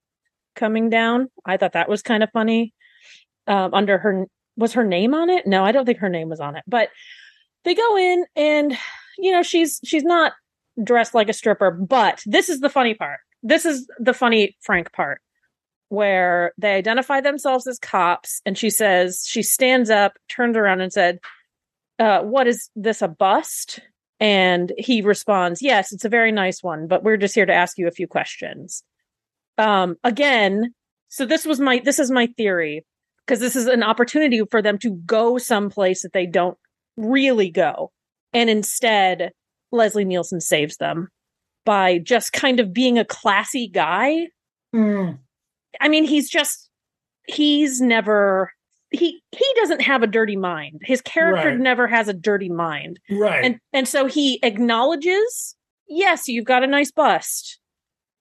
coming 0.56 0.90
down. 0.90 1.30
I 1.46 1.58
thought 1.58 1.74
that 1.74 1.90
was 1.90 2.02
kind 2.02 2.24
of 2.24 2.30
funny. 2.32 2.74
Um 3.48 3.74
under 3.74 3.98
her 3.98 4.26
was 4.58 4.74
her 4.74 4.84
name 4.84 5.14
on 5.14 5.30
it? 5.30 5.48
No 5.48 5.64
i 5.66 5.72
don't 5.72 5.86
think 5.86 6.00
her 6.00 6.10
name 6.10 6.30
was 6.30 6.40
on 6.40 6.56
it. 6.56 6.64
But 6.68 6.90
they 7.64 7.74
go 7.76 7.98
in 7.98 8.26
and 8.36 8.78
you 9.18 9.32
know 9.32 9.44
she's 9.44 9.80
she's 9.84 10.04
not 10.04 10.34
dressed 10.82 11.14
like 11.14 11.30
a 11.30 11.34
stripper 11.34 11.70
but 11.70 12.24
this 12.26 12.50
is 12.50 12.62
the 12.62 12.70
funny 12.70 12.94
part 12.94 13.20
this 13.44 13.66
is 13.66 13.90
the 14.00 14.14
funny 14.14 14.56
frank 14.62 14.92
part 14.94 15.22
where 15.90 16.54
they 16.58 16.74
identify 16.74 17.20
themselves 17.20 17.68
as 17.68 17.78
cops 17.78 18.42
and 18.46 18.58
she 18.58 18.70
says 18.70 19.26
she 19.28 19.44
stands 19.44 19.90
up 19.90 20.14
turns 20.30 20.56
around 20.56 20.82
and 20.82 20.94
said 20.94 21.20
uh, 22.00 22.22
what 22.22 22.48
is 22.48 22.72
this 22.76 23.04
a 23.04 23.08
bust? 23.08 23.80
And 24.20 24.72
he 24.78 25.02
responds 25.02 25.62
yes 25.62 25.92
it's 25.92 26.06
a 26.06 26.10
very 26.10 26.32
nice 26.32 26.64
one 26.64 26.88
but 26.88 27.04
we're 27.04 27.18
just 27.18 27.36
here 27.36 27.46
to 27.46 27.54
ask 27.54 27.78
you 27.78 27.88
a 27.88 27.92
few 27.92 28.08
questions. 28.08 28.84
Um 29.58 29.98
again 30.04 30.74
so 31.10 31.26
this 31.26 31.46
was 31.46 31.60
my 31.60 31.82
this 31.84 32.00
is 32.00 32.12
my 32.12 32.28
theory 32.38 32.86
because 33.26 33.40
this 33.40 33.56
is 33.56 33.68
an 33.68 33.84
opportunity 33.84 34.42
for 34.50 34.62
them 34.62 34.78
to 34.80 34.92
go 34.92 35.38
someplace 35.38 36.04
that 36.04 36.14
they 36.14 36.26
don't 36.26 36.58
really 36.98 37.50
go. 37.50 37.92
And 38.34 38.50
instead 38.50 39.32
leslie 39.72 40.06
nielsen 40.06 40.40
saves 40.40 40.78
them 40.78 41.10
by 41.66 42.00
just 42.00 42.34
kind 42.34 42.60
of 42.60 42.74
being 42.74 42.98
a 42.98 43.06
classy 43.06 43.68
guy 43.68 44.28
Mm, 44.74 45.20
I 45.82 45.90
mean, 45.90 46.06
he's 46.06 46.30
just 46.30 46.70
he's 47.28 47.82
never 47.82 48.54
he 48.90 49.22
he 49.32 49.46
doesn't 49.56 49.82
have 49.82 50.02
a 50.02 50.08
dirty 50.08 50.38
mind. 50.38 50.80
His 50.84 51.02
character 51.02 51.50
Right. 51.50 51.60
never 51.60 51.88
has 51.88 52.08
a 52.08 52.14
dirty 52.14 52.48
mind. 52.50 53.00
right. 53.10 53.44
And 53.44 53.60
and 53.74 53.88
so 53.88 54.06
he 54.06 54.40
acknowledges, 54.44 55.56
yes, 55.90 56.28
you've 56.30 56.46
got 56.46 56.64
a 56.64 56.68
nice 56.68 56.92
bust, 56.92 57.60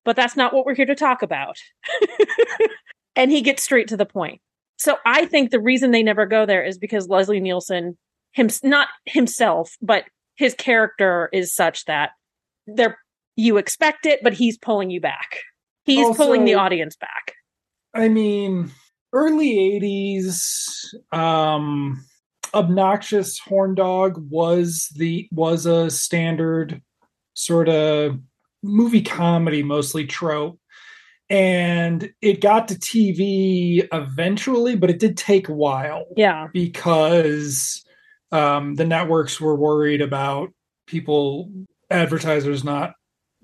but 0.04 0.16
that's 0.16 0.36
not 0.36 0.52
what 0.52 0.66
we're 0.66 0.74
here 0.74 0.86
to 0.86 0.94
talk 0.96 1.22
about. 1.22 1.56
and 3.16 3.30
he 3.30 3.42
gets 3.42 3.62
straight 3.62 3.88
to 3.88 3.96
the 3.96 4.06
point. 4.06 4.40
So 4.76 4.96
I 5.06 5.26
think 5.26 5.50
the 5.50 5.60
reason 5.60 5.90
they 5.90 6.02
never 6.02 6.26
go 6.26 6.46
there 6.46 6.64
is 6.64 6.78
because 6.78 7.08
Leslie 7.08 7.40
Nielsen 7.40 7.96
him 8.32 8.48
not 8.62 8.88
himself, 9.06 9.76
but 9.82 10.04
his 10.36 10.54
character 10.54 11.28
is 11.32 11.54
such 11.54 11.84
that 11.86 12.10
they're 12.66 12.98
you 13.36 13.56
expect 13.56 14.06
it, 14.06 14.20
but 14.22 14.32
he's 14.32 14.58
pulling 14.58 14.90
you 14.90 15.00
back. 15.00 15.38
He's 15.84 16.16
pulling 16.16 16.44
the 16.44 16.54
audience 16.54 16.96
back. 16.96 17.34
I 17.94 18.08
mean, 18.08 18.70
early 19.12 19.80
80s, 19.80 20.94
um, 21.12 22.04
obnoxious 22.54 23.38
horn 23.38 23.74
dog 23.74 24.14
was 24.30 24.88
the 24.96 25.28
was 25.32 25.66
a 25.66 25.90
standard 25.90 26.82
sort 27.34 27.68
of 27.68 28.18
movie 28.62 29.02
comedy 29.02 29.62
mostly 29.62 30.04
trope 30.04 30.58
and 31.30 32.10
it 32.20 32.40
got 32.40 32.66
to 32.68 32.74
tv 32.74 33.86
eventually 33.92 34.74
but 34.74 34.90
it 34.90 34.98
did 34.98 35.16
take 35.16 35.48
a 35.48 35.54
while 35.54 36.04
Yeah. 36.16 36.48
because 36.52 37.84
um, 38.32 38.74
the 38.74 38.84
networks 38.84 39.40
were 39.40 39.54
worried 39.56 40.00
about 40.02 40.50
people 40.86 41.50
advertisers 41.88 42.64
not 42.64 42.94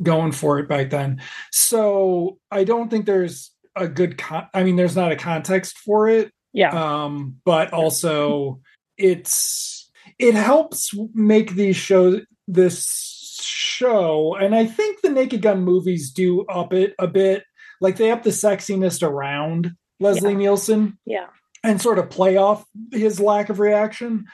going 0.03 0.33
for 0.33 0.59
it 0.59 0.69
back 0.69 0.91
then 0.91 1.21
so 1.53 2.39
i 2.51 2.65
don't 2.65 2.91
think 2.91 3.07
there's 3.07 3.51
a 3.75 3.89
good 3.89 4.19
con- 4.19 4.49
i 4.55 4.63
mean 4.63 4.77
there's 4.77 4.97
not 4.97 5.13
a 5.13 5.17
context 5.17 5.79
for 5.79 6.09
it 6.09 6.31
Yeah. 6.53 7.03
um 7.05 7.37
but 7.45 7.73
also 7.73 8.61
it's 8.99 9.91
it 10.19 10.35
helps 10.35 10.91
make 11.15 11.53
these 11.55 11.77
shows 11.77 12.21
this 12.47 13.39
show 13.43 14.35
and 14.37 14.55
i 14.55 14.65
think 14.67 15.01
the 15.03 15.11
naked 15.11 15.43
gun 15.43 15.63
movies 15.63 16.11
do 16.11 16.45
up 16.47 16.73
it 16.73 16.95
a 16.99 17.07
bit 17.07 17.45
like 17.81 17.97
they 17.97 18.11
up 18.11 18.23
the 18.23 18.31
sexiness 18.31 19.03
around 19.03 19.73
leslie 20.01 20.33
Yeah. 20.33 20.39
nielsen 20.39 20.99
yeah. 21.05 21.27
and 21.65 21.81
sort 21.81 21.99
of 21.99 22.09
play 22.11 22.37
off 22.37 22.65
his 22.93 23.19
lack 23.21 23.49
of 23.49 23.61
reaction 23.61 24.27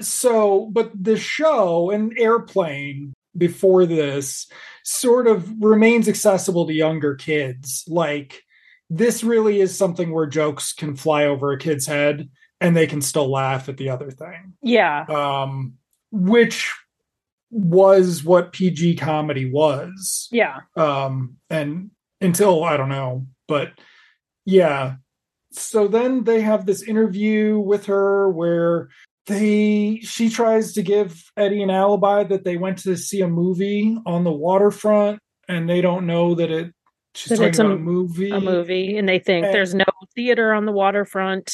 so 0.00 0.68
but 0.72 0.90
the 0.94 1.16
show 1.16 1.90
and 1.90 2.16
airplane 2.18 3.12
before 3.36 3.86
this 3.86 4.48
sort 4.90 5.28
of 5.28 5.48
remains 5.62 6.08
accessible 6.08 6.66
to 6.66 6.72
younger 6.72 7.14
kids 7.14 7.84
like 7.86 8.42
this 8.90 9.22
really 9.22 9.60
is 9.60 9.76
something 9.76 10.10
where 10.10 10.26
jokes 10.26 10.72
can 10.72 10.96
fly 10.96 11.26
over 11.26 11.52
a 11.52 11.58
kid's 11.58 11.86
head 11.86 12.28
and 12.60 12.76
they 12.76 12.88
can 12.88 13.00
still 13.00 13.30
laugh 13.30 13.68
at 13.68 13.76
the 13.76 13.88
other 13.88 14.10
thing. 14.10 14.54
Yeah. 14.62 15.04
Um, 15.08 15.74
which 16.10 16.74
was 17.50 18.24
what 18.24 18.52
PG 18.52 18.96
comedy 18.96 19.48
was. 19.48 20.28
Yeah. 20.32 20.58
Um, 20.76 21.36
and 21.48 21.92
until 22.20 22.64
I 22.64 22.76
don't 22.76 22.88
know, 22.88 23.28
but 23.46 23.70
yeah. 24.44 24.96
So 25.52 25.86
then 25.86 26.24
they 26.24 26.40
have 26.40 26.66
this 26.66 26.82
interview 26.82 27.60
with 27.60 27.86
her 27.86 28.28
where 28.28 28.88
they 29.26 30.00
she 30.02 30.28
tries 30.30 30.72
to 30.74 30.82
give 30.82 31.30
Eddie 31.36 31.62
an 31.62 31.70
alibi 31.70 32.24
that 32.24 32.44
they 32.44 32.56
went 32.56 32.78
to 32.78 32.96
see 32.96 33.20
a 33.20 33.28
movie 33.28 33.96
on 34.06 34.24
the 34.24 34.32
waterfront 34.32 35.20
and 35.48 35.68
they 35.68 35.80
don't 35.80 36.06
know 36.06 36.34
that 36.34 36.50
it 36.50 36.72
she's 37.14 37.28
That 37.30 37.36
talking 37.36 37.48
it's 37.50 37.58
a- 37.58 37.64
about 37.66 37.76
a 37.76 37.78
movie. 37.80 38.30
A 38.30 38.40
movie, 38.40 38.96
and 38.96 39.08
they 39.08 39.18
think 39.18 39.44
And- 39.46 39.54
there's 39.54 39.74
no 39.74 39.84
theater 40.14 40.52
on 40.52 40.64
the 40.66 40.72
waterfront. 40.72 41.52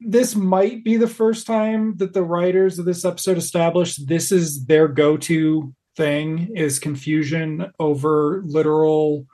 this 0.00 0.36
might 0.36 0.84
be 0.84 0.96
the 0.96 1.08
first 1.08 1.44
time 1.46 1.96
that 1.96 2.12
the 2.12 2.22
writers 2.22 2.78
of 2.78 2.84
this 2.84 3.04
episode 3.04 3.36
established 3.36 4.06
this 4.06 4.30
is 4.30 4.64
their 4.66 4.86
go-to 4.86 5.74
thing 5.96 6.50
is 6.54 6.78
confusion 6.78 7.66
over 7.80 8.42
literal 8.46 9.26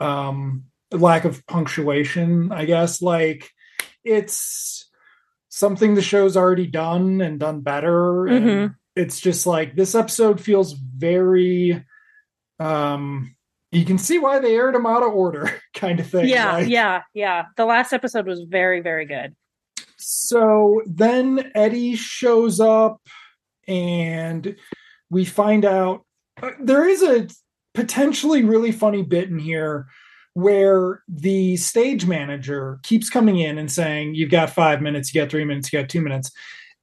um 0.00 0.64
lack 0.90 1.24
of 1.24 1.46
punctuation 1.46 2.50
i 2.50 2.64
guess 2.64 3.00
like 3.00 3.48
it's 4.04 4.87
something 5.48 5.94
the 5.94 6.02
show's 6.02 6.36
already 6.36 6.66
done 6.66 7.20
and 7.20 7.40
done 7.40 7.60
better 7.60 8.26
and 8.26 8.44
Mhm. 8.46 8.74
it's 8.96 9.18
just 9.20 9.46
like 9.46 9.74
this 9.76 9.94
episode 9.94 10.40
feels 10.40 10.72
very 10.74 11.84
um 12.60 13.34
you 13.70 13.84
can 13.84 13.98
see 13.98 14.18
why 14.18 14.38
they 14.38 14.54
aired 14.56 14.74
them 14.74 14.86
out 14.86 15.02
of 15.02 15.12
order 15.12 15.50
kind 15.74 16.00
of 16.00 16.06
thing 16.08 16.28
Yeah, 16.28 16.52
like- 16.54 16.68
yeah, 16.68 17.02
yeah. 17.14 17.44
The 17.56 17.66
last 17.66 17.92
episode 17.92 18.26
was 18.26 18.42
very, 18.48 18.80
very 18.80 19.04
good. 19.06 19.34
so 19.98 20.80
then 20.86 21.50
Eddie 21.54 21.94
shows 21.96 22.60
up 22.60 23.00
and 23.66 24.56
we 25.10 25.24
find 25.24 25.64
out 25.64 26.04
uh, 26.42 26.50
there 26.60 26.86
is 26.88 27.02
a 27.02 27.26
potentially 27.74 28.42
really 28.44 28.72
funny 28.72 29.02
bit 29.02 29.28
in 29.28 29.38
here 29.38 29.86
where 30.38 31.02
the 31.08 31.56
stage 31.56 32.06
manager 32.06 32.78
keeps 32.84 33.10
coming 33.10 33.40
in 33.40 33.58
and 33.58 33.72
saying, 33.72 34.14
You've 34.14 34.30
got 34.30 34.50
five 34.50 34.80
minutes, 34.80 35.12
you 35.12 35.20
got 35.20 35.30
three 35.30 35.44
minutes, 35.44 35.72
you 35.72 35.80
got 35.80 35.88
two 35.88 36.00
minutes. 36.00 36.30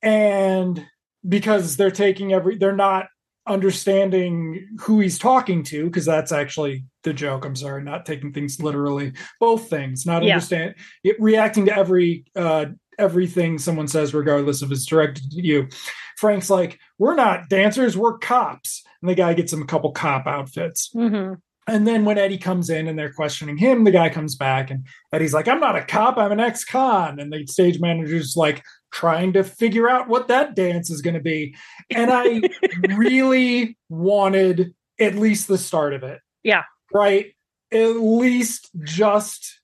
And 0.01 0.85
because 1.27 1.77
they're 1.77 1.89
taking 1.89 2.33
every, 2.33 2.57
they're 2.57 2.75
not 2.75 3.07
understanding 3.47 4.67
who 4.81 5.00
he's 5.00 5.17
talking 5.17 5.63
to, 5.63 5.85
because 5.85 6.03
that's 6.05 6.33
actually 6.33 6.83
the 7.03 7.13
joke. 7.13 7.45
I'm 7.45 7.55
sorry, 7.55 7.81
not 7.81 8.05
taking 8.05 8.33
things 8.33 8.62
literally. 8.62 9.13
Both 9.39 9.69
things, 9.69 10.05
not 10.05 10.21
Yeah. 10.24 10.33
understand 10.33 10.75
it, 11.05 11.15
reacting 11.19 11.65
to 11.67 11.77
every 11.77 12.25
uh 12.35 12.65
everything 13.00 13.57
someone 13.57 13.88
says, 13.88 14.13
regardless 14.13 14.62
if 14.63 14.71
it's 14.71 14.85
directed 14.85 15.31
to 15.31 15.41
you. 15.41 15.69
Frank's 16.17 16.50
like, 16.50 16.77
We're 16.97 17.15
not 17.15 17.47
dancers, 17.47 17.95
we're 17.95 18.17
cops. 18.17 18.83
And 19.01 19.09
the 19.09 19.15
guy 19.15 19.33
gets 19.33 19.53
him 19.53 19.62
a 19.62 19.65
couple 19.65 19.91
cop 19.93 20.27
outfits. 20.27 20.89
hmm 20.91 21.35
And 21.67 21.88
then 21.88 22.05
when 22.05 22.17
Eddie 22.19 22.38
comes 22.38 22.69
in 22.69 22.88
and 22.88 22.98
they're 22.98 23.12
questioning 23.13 23.57
him, 23.57 23.86
the 23.86 23.91
guy 23.91 24.10
comes 24.10 24.36
back 24.36 24.69
and 24.69 24.86
Eddie's 25.12 25.34
like, 25.34 25.48
I'm 25.48 25.60
not 25.60 25.75
a 25.75 25.84
cop, 25.84 26.17
I'm 26.17 26.31
an 26.31 26.39
ex 26.39 26.63
con. 26.63 27.19
And 27.19 27.34
the 27.34 27.45
stage 27.48 27.79
manager's 27.79 28.36
like 28.38 28.63
trying 28.91 29.34
to 29.34 29.43
figure 29.43 29.89
out 29.89 30.07
what 30.07 30.27
that 30.27 30.55
dance 30.55 30.91
is 30.91 31.01
going 31.01 31.15
to 31.15 31.19
be. 31.19 31.55
And 31.89 32.12
I 32.13 32.41
really 32.95 33.77
wanted 33.89 34.75
at 35.00 35.15
least 35.15 35.48
the 35.48 35.57
start 35.57 35.93
of 35.93 36.03
it. 36.03 36.19
Yeah. 36.43 36.63
Right. 36.93 37.34
At 37.72 37.95
least 37.98 38.69
just, 38.84 39.59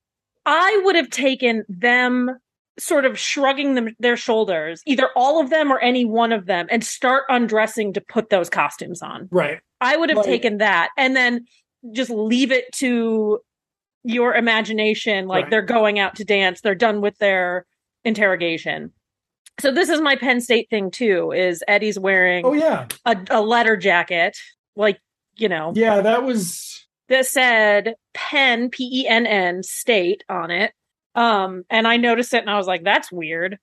I 0.45 0.81
would 0.83 0.95
have 0.95 1.11
taken 1.11 1.63
them 1.69 2.35
sort 2.79 3.05
of 3.05 3.19
shrugging 3.19 3.75
them 3.75 3.95
their 3.99 4.17
shoulders, 4.17 4.81
either 4.87 5.09
all 5.15 5.39
of 5.39 5.51
them 5.51 5.71
or 5.71 5.77
any 5.79 6.03
one 6.03 6.31
of 6.31 6.47
them, 6.47 6.65
and 6.71 6.83
start 6.83 7.25
undressing 7.29 7.93
to 7.93 8.01
put 8.01 8.31
those 8.31 8.49
costumes 8.49 9.03
on. 9.03 9.27
right. 9.31 9.59
I 9.79 9.97
would 9.97 10.09
have 10.09 10.17
Like- 10.17 10.25
taken 10.27 10.57
that 10.57 10.89
and 10.97 11.15
then 11.15 11.45
just 11.93 12.09
leave 12.09 12.51
it 12.51 12.71
to 12.73 13.39
your 14.03 14.33
imagination. 14.35 15.27
Like 15.27 15.43
Right. 15.45 15.51
they're 15.51 15.61
going 15.61 15.99
out 15.99 16.15
to 16.15 16.25
dance, 16.25 16.61
they're 16.61 16.75
done 16.75 17.01
with 17.01 17.17
their 17.17 17.65
interrogation. 18.03 18.91
So 19.59 19.71
this 19.71 19.89
is 19.89 20.01
my 20.01 20.15
Penn 20.15 20.41
State 20.41 20.69
thing 20.69 20.91
too. 20.91 21.31
Is 21.31 21.63
Eddie's 21.67 21.99
wearing 21.99 22.45
Oh, 22.45 22.53
yeah. 22.53 22.87
a, 23.05 23.17
a 23.29 23.41
letter 23.41 23.75
jacket, 23.77 24.37
like 24.75 24.99
you 25.35 25.49
know, 25.49 25.71
Yeah. 25.75 26.01
That 26.01 26.23
was, 26.23 26.85
that 27.09 27.25
said 27.25 27.95
Penn 28.13 28.69
P 28.69 29.01
E 29.03 29.07
N 29.07 29.25
N 29.27 29.63
State 29.63 30.23
on 30.29 30.49
it. 30.51 30.71
Um, 31.15 31.63
and 31.69 31.87
I 31.87 31.97
noticed 31.97 32.33
it, 32.33 32.39
and 32.41 32.49
I 32.49 32.57
was 32.57 32.67
like, 32.67 32.83
"That's 32.85 33.11
weird." 33.11 33.57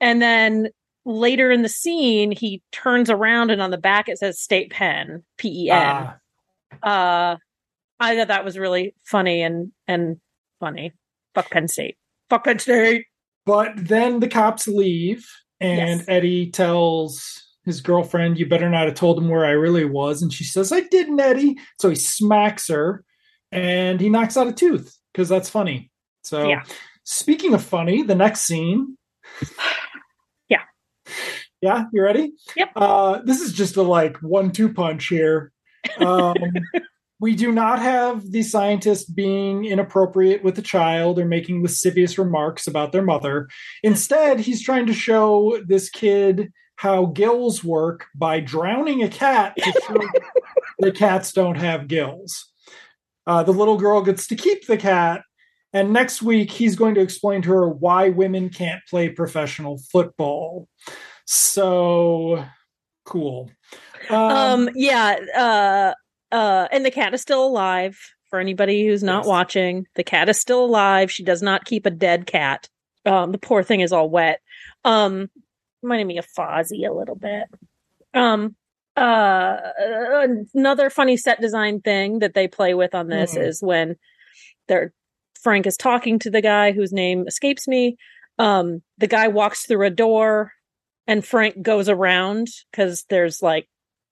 And 0.00 0.20
then 0.20 0.68
later 1.06 1.50
in 1.50 1.62
the 1.62 1.68
scene, 1.68 2.30
he 2.30 2.62
turns 2.72 3.08
around, 3.08 3.50
and 3.50 3.62
on 3.62 3.70
the 3.70 3.78
back 3.78 4.08
it 4.10 4.18
says 4.18 4.38
State 4.38 4.70
Penn 4.70 5.24
P 5.38 5.64
E 5.66 5.70
N. 5.70 6.08
ah, 6.82 7.32
Uh, 7.32 7.36
I 8.00 8.16
thought 8.16 8.28
that 8.28 8.44
was 8.44 8.58
really 8.58 8.94
funny 9.04 9.42
and 9.42 9.72
and 9.86 10.16
funny. 10.58 10.92
Fuck 11.34 11.50
Penn 11.50 11.68
State. 11.68 11.96
Fuck 12.28 12.44
Penn 12.44 12.58
State. 12.58 13.04
But 13.46 13.72
then 13.76 14.20
the 14.20 14.28
cops 14.28 14.66
leave, 14.66 15.26
and 15.60 16.00
Yes. 16.00 16.04
Eddie 16.08 16.50
tells 16.50 17.46
his 17.64 17.80
girlfriend, 17.80 18.38
You 18.38 18.46
better 18.46 18.68
not 18.70 18.86
have 18.86 18.94
told 18.94 19.18
him 19.18 19.28
where 19.28 19.44
I 19.44 19.50
really 19.50 19.84
was. 19.84 20.22
And 20.22 20.32
she 20.32 20.44
says, 20.44 20.72
I 20.72 20.80
didn't, 20.80 21.20
Eddie. 21.20 21.58
So 21.78 21.88
he 21.90 21.94
smacks 21.94 22.68
her 22.68 23.04
and 23.52 24.00
he 24.00 24.08
knocks 24.08 24.36
out 24.36 24.46
a 24.48 24.52
tooth 24.52 24.96
because 25.12 25.28
that's 25.28 25.48
funny. 25.50 25.90
So, 26.22 26.48
Yeah. 26.48 26.62
speaking 27.04 27.52
of 27.54 27.62
funny, 27.62 28.02
the 28.02 28.14
next 28.14 28.40
scene. 28.42 28.96
Yeah. 30.48 30.62
Yeah, 31.60 31.84
you 31.92 32.02
ready? 32.02 32.32
Yep. 32.56 32.70
Uh, 32.74 33.20
this 33.24 33.40
is 33.40 33.52
just 33.52 33.76
a 33.76 33.82
like 33.82 34.16
one 34.18 34.50
two 34.52 34.72
punch 34.72 35.06
here. 35.08 35.52
Um, 35.98 36.34
we 37.20 37.34
do 37.34 37.52
not 37.52 37.78
have 37.80 38.32
the 38.32 38.42
scientist 38.42 39.14
being 39.14 39.66
inappropriate 39.66 40.42
with 40.42 40.56
the 40.56 40.62
child 40.62 41.18
or 41.18 41.26
making 41.26 41.62
lascivious 41.62 42.18
remarks 42.18 42.66
about 42.66 42.92
their 42.92 43.02
mother. 43.02 43.48
Instead, 43.82 44.40
he's 44.40 44.62
trying 44.62 44.86
to 44.86 44.94
show 44.94 45.60
this 45.66 45.90
kid 45.90 46.50
how 46.76 47.04
gills 47.06 47.62
work 47.62 48.06
by 48.14 48.40
drowning 48.40 49.02
a 49.02 49.08
cat 49.08 49.54
to 49.58 49.72
show 49.86 50.00
the 50.78 50.90
cats 50.90 51.32
don't 51.32 51.58
have 51.58 51.88
gills. 51.88 52.50
Uh, 53.26 53.42
the 53.42 53.52
little 53.52 53.76
girl 53.76 54.00
gets 54.00 54.26
to 54.26 54.34
keep 54.34 54.66
the 54.66 54.78
cat. 54.78 55.22
And 55.74 55.92
next 55.92 56.22
week, 56.22 56.50
he's 56.50 56.74
going 56.74 56.94
to 56.94 57.02
explain 57.02 57.42
to 57.42 57.50
her 57.50 57.68
why 57.68 58.08
women 58.08 58.48
can't 58.48 58.80
play 58.88 59.10
professional 59.10 59.78
football. 59.92 60.68
So 61.26 62.44
cool. 63.04 63.50
Um, 64.08 64.70
yeah, 64.74 65.16
uh 65.36 65.94
uh 66.32 66.68
and 66.72 66.84
the 66.84 66.90
cat 66.90 67.14
is 67.14 67.20
still 67.22 67.44
alive 67.44 67.98
for 68.30 68.38
anybody 68.38 68.86
who's 68.86 69.02
not 69.02 69.20
Yes. 69.24 69.26
watching. 69.28 69.86
The 69.96 70.04
cat 70.04 70.28
is 70.28 70.40
still 70.40 70.64
alive. 70.64 71.10
She 71.10 71.24
does 71.24 71.42
not 71.42 71.64
keep 71.64 71.86
a 71.86 71.90
dead 71.90 72.26
cat. 72.26 72.68
Um 73.04 73.32
the 73.32 73.38
poor 73.38 73.62
thing 73.62 73.80
is 73.80 73.92
all 73.92 74.08
wet. 74.10 74.40
Um 74.84 75.28
reminding 75.82 76.06
me 76.06 76.18
of 76.18 76.26
Fozzie 76.38 76.88
a 76.88 76.92
little 76.92 77.16
bit. 77.16 77.44
Um 78.14 78.54
uh 78.96 79.56
another 80.54 80.90
funny 80.90 81.16
set 81.16 81.40
design 81.40 81.80
thing 81.80 82.18
that 82.20 82.34
they 82.34 82.46
play 82.48 82.74
with 82.74 82.94
on 82.94 83.08
this 83.08 83.34
Mhm. 83.34 83.46
is 83.46 83.62
when 83.62 83.96
they're 84.68 84.92
Frank 85.42 85.66
is 85.66 85.76
talking 85.76 86.18
to 86.18 86.30
the 86.30 86.42
guy 86.42 86.72
whose 86.72 86.92
name 86.92 87.24
escapes 87.26 87.66
me. 87.66 87.96
Um 88.38 88.82
the 88.98 89.06
guy 89.06 89.28
walks 89.28 89.66
through 89.66 89.86
a 89.86 89.90
door 89.90 90.52
and 91.06 91.24
Frank 91.24 91.62
goes 91.62 91.88
around 91.88 92.48
because 92.70 93.04
there's 93.08 93.40
like 93.42 93.66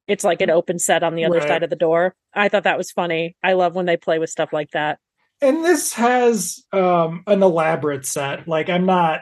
it's 0.08 0.24
like 0.24 0.40
an 0.40 0.50
open 0.50 0.78
set 0.78 1.02
on 1.02 1.14
the 1.14 1.24
other 1.24 1.38
Right. 1.38 1.46
side 1.48 1.62
of 1.62 1.70
the 1.70 1.76
door. 1.76 2.14
I 2.34 2.48
thought 2.48 2.64
that 2.64 2.78
was 2.78 2.90
funny. 2.90 3.36
I 3.44 3.52
love 3.52 3.74
when 3.74 3.86
they 3.86 3.96
play 3.96 4.18
with 4.18 4.30
stuff 4.30 4.52
like 4.52 4.70
that. 4.72 4.98
and 5.40 5.64
this 5.64 5.92
has 5.92 6.64
um 6.72 7.22
an 7.28 7.42
elaborate 7.44 8.04
set 8.04 8.48
like 8.48 8.68
i'm 8.68 8.84
not 8.86 9.20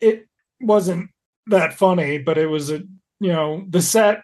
it 0.00 0.26
wasn't 0.60 1.10
that 1.48 1.74
funny 1.74 2.16
but 2.18 2.38
it 2.38 2.46
was 2.46 2.70
a 2.70 2.78
you 3.20 3.32
know 3.32 3.64
the 3.68 3.82
set 3.82 4.20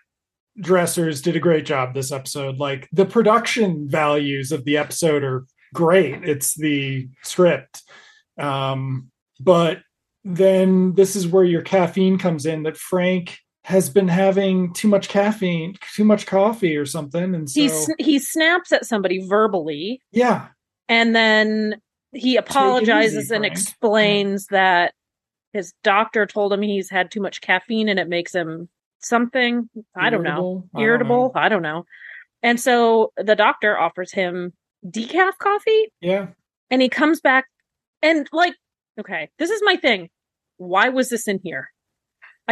dressers 0.61 1.21
did 1.23 1.37
a 1.37 1.41
great 1.41 1.65
job 1.67 1.93
this 1.95 2.11
episode 2.13 2.57
like 2.59 2.89
the 2.93 3.05
production 3.05 3.87
values 3.89 4.51
of 4.53 4.65
the 4.65 4.77
episode 4.79 5.23
are 5.25 5.45
great 5.75 6.25
it's 6.25 6.55
the 6.55 7.09
script 7.23 7.83
um 8.39 9.11
but 9.41 9.79
then 10.25 10.95
this 10.95 11.17
is 11.17 11.27
where 11.27 11.45
your 11.45 11.63
caffeine 11.63 12.17
comes 12.19 12.47
in 12.47 12.63
that 12.63 12.77
frank 12.77 13.39
has 13.64 13.88
been 13.88 14.09
having 14.09 14.72
too 14.72 14.88
much 14.88 15.09
caffeine 15.09 15.77
too 15.94 16.05
much 16.05 16.27
coffee 16.27 16.77
or 16.77 16.87
something 16.87 17.35
and 17.35 17.48
so 17.48 17.61
He 17.61 18.05
he 18.05 18.18
snaps 18.18 18.72
at 18.72 18.85
somebody 18.85 19.25
verbally 19.27 20.01
yeah 20.11 20.48
and 20.88 21.14
then 21.14 21.81
he 22.12 22.37
apologizes 22.37 23.31
and 23.31 23.42
Frank. 23.42 23.53
explains 23.53 24.46
that 24.46 24.94
his 25.53 25.72
doctor 25.85 26.27
told 26.27 26.53
him 26.53 26.62
he's 26.62 26.90
had 26.90 27.11
too 27.11 27.20
much 27.20 27.40
caffeine 27.40 27.88
and 27.88 27.98
it 27.98 28.09
makes 28.09 28.35
him 28.35 28.68
something 29.01 29.68
I 29.96 30.11
don't 30.11 30.22
know 30.22 30.68
Irritable? 30.79 31.33
I 31.35 31.48
don't 31.48 31.62
know. 31.62 31.77
I 31.77 31.79
don't 31.79 31.83
know. 31.83 31.87
And 32.44 32.61
so 32.61 33.12
the 33.16 33.37
doctor 33.37 33.79
offers 33.79 34.12
him 34.12 34.53
decaf 34.87 35.38
coffee 35.38 35.92
yeah 36.01 36.27
and 36.70 36.83
he 36.83 36.88
comes 36.88 37.20
back 37.20 37.44
and 38.03 38.29
like 38.33 38.55
okay 38.98 39.29
this 39.38 39.51
is 39.51 39.61
my 39.64 39.77
thing 39.77 40.09
why 40.59 40.88
was 40.88 41.09
this 41.09 41.27
in 41.27 41.40
here? 41.42 41.72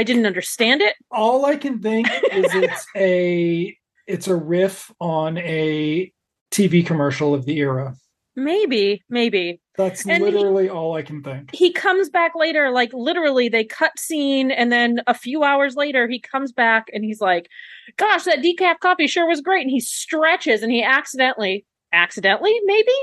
I 0.00 0.02
didn't 0.02 0.24
understand 0.24 0.80
it. 0.80 0.94
All 1.10 1.44
I 1.44 1.56
can 1.56 1.78
think 1.78 2.08
is 2.32 2.54
it's 2.54 2.86
a 2.96 3.76
it's 4.06 4.28
a 4.28 4.34
riff 4.34 4.90
on 4.98 5.36
a 5.36 6.10
TV 6.50 6.86
commercial 6.86 7.34
of 7.34 7.44
the 7.44 7.58
era. 7.58 7.94
Maybe, 8.34 9.02
maybe. 9.10 9.60
That's 9.76 10.06
And 10.06 10.24
he- 10.24 10.30
literally 10.30 10.70
all 10.70 10.96
I 10.96 11.02
can 11.02 11.22
think. 11.22 11.54
He 11.54 11.70
comes 11.70 12.08
back 12.08 12.32
later, 12.34 12.70
like 12.70 12.94
literally, 12.94 13.50
they 13.50 13.62
cut 13.62 13.98
scene, 13.98 14.50
and 14.50 14.72
then 14.72 15.02
a 15.06 15.12
few 15.12 15.44
hours 15.44 15.76
later, 15.76 16.08
he 16.08 16.18
comes 16.18 16.50
back 16.50 16.86
and 16.94 17.04
he's 17.04 17.20
like, 17.20 17.50
Gosh, 17.98 18.24
that 18.24 18.38
decaf 18.38 18.78
coffee 18.78 19.06
sure 19.06 19.28
was 19.28 19.42
great. 19.42 19.60
And 19.60 19.70
he 19.70 19.80
stretches 19.80 20.62
and 20.62 20.72
he 20.72 20.82
accidentally, 20.82 21.66
accidentally, 21.92 22.54
maybe, 22.64 22.96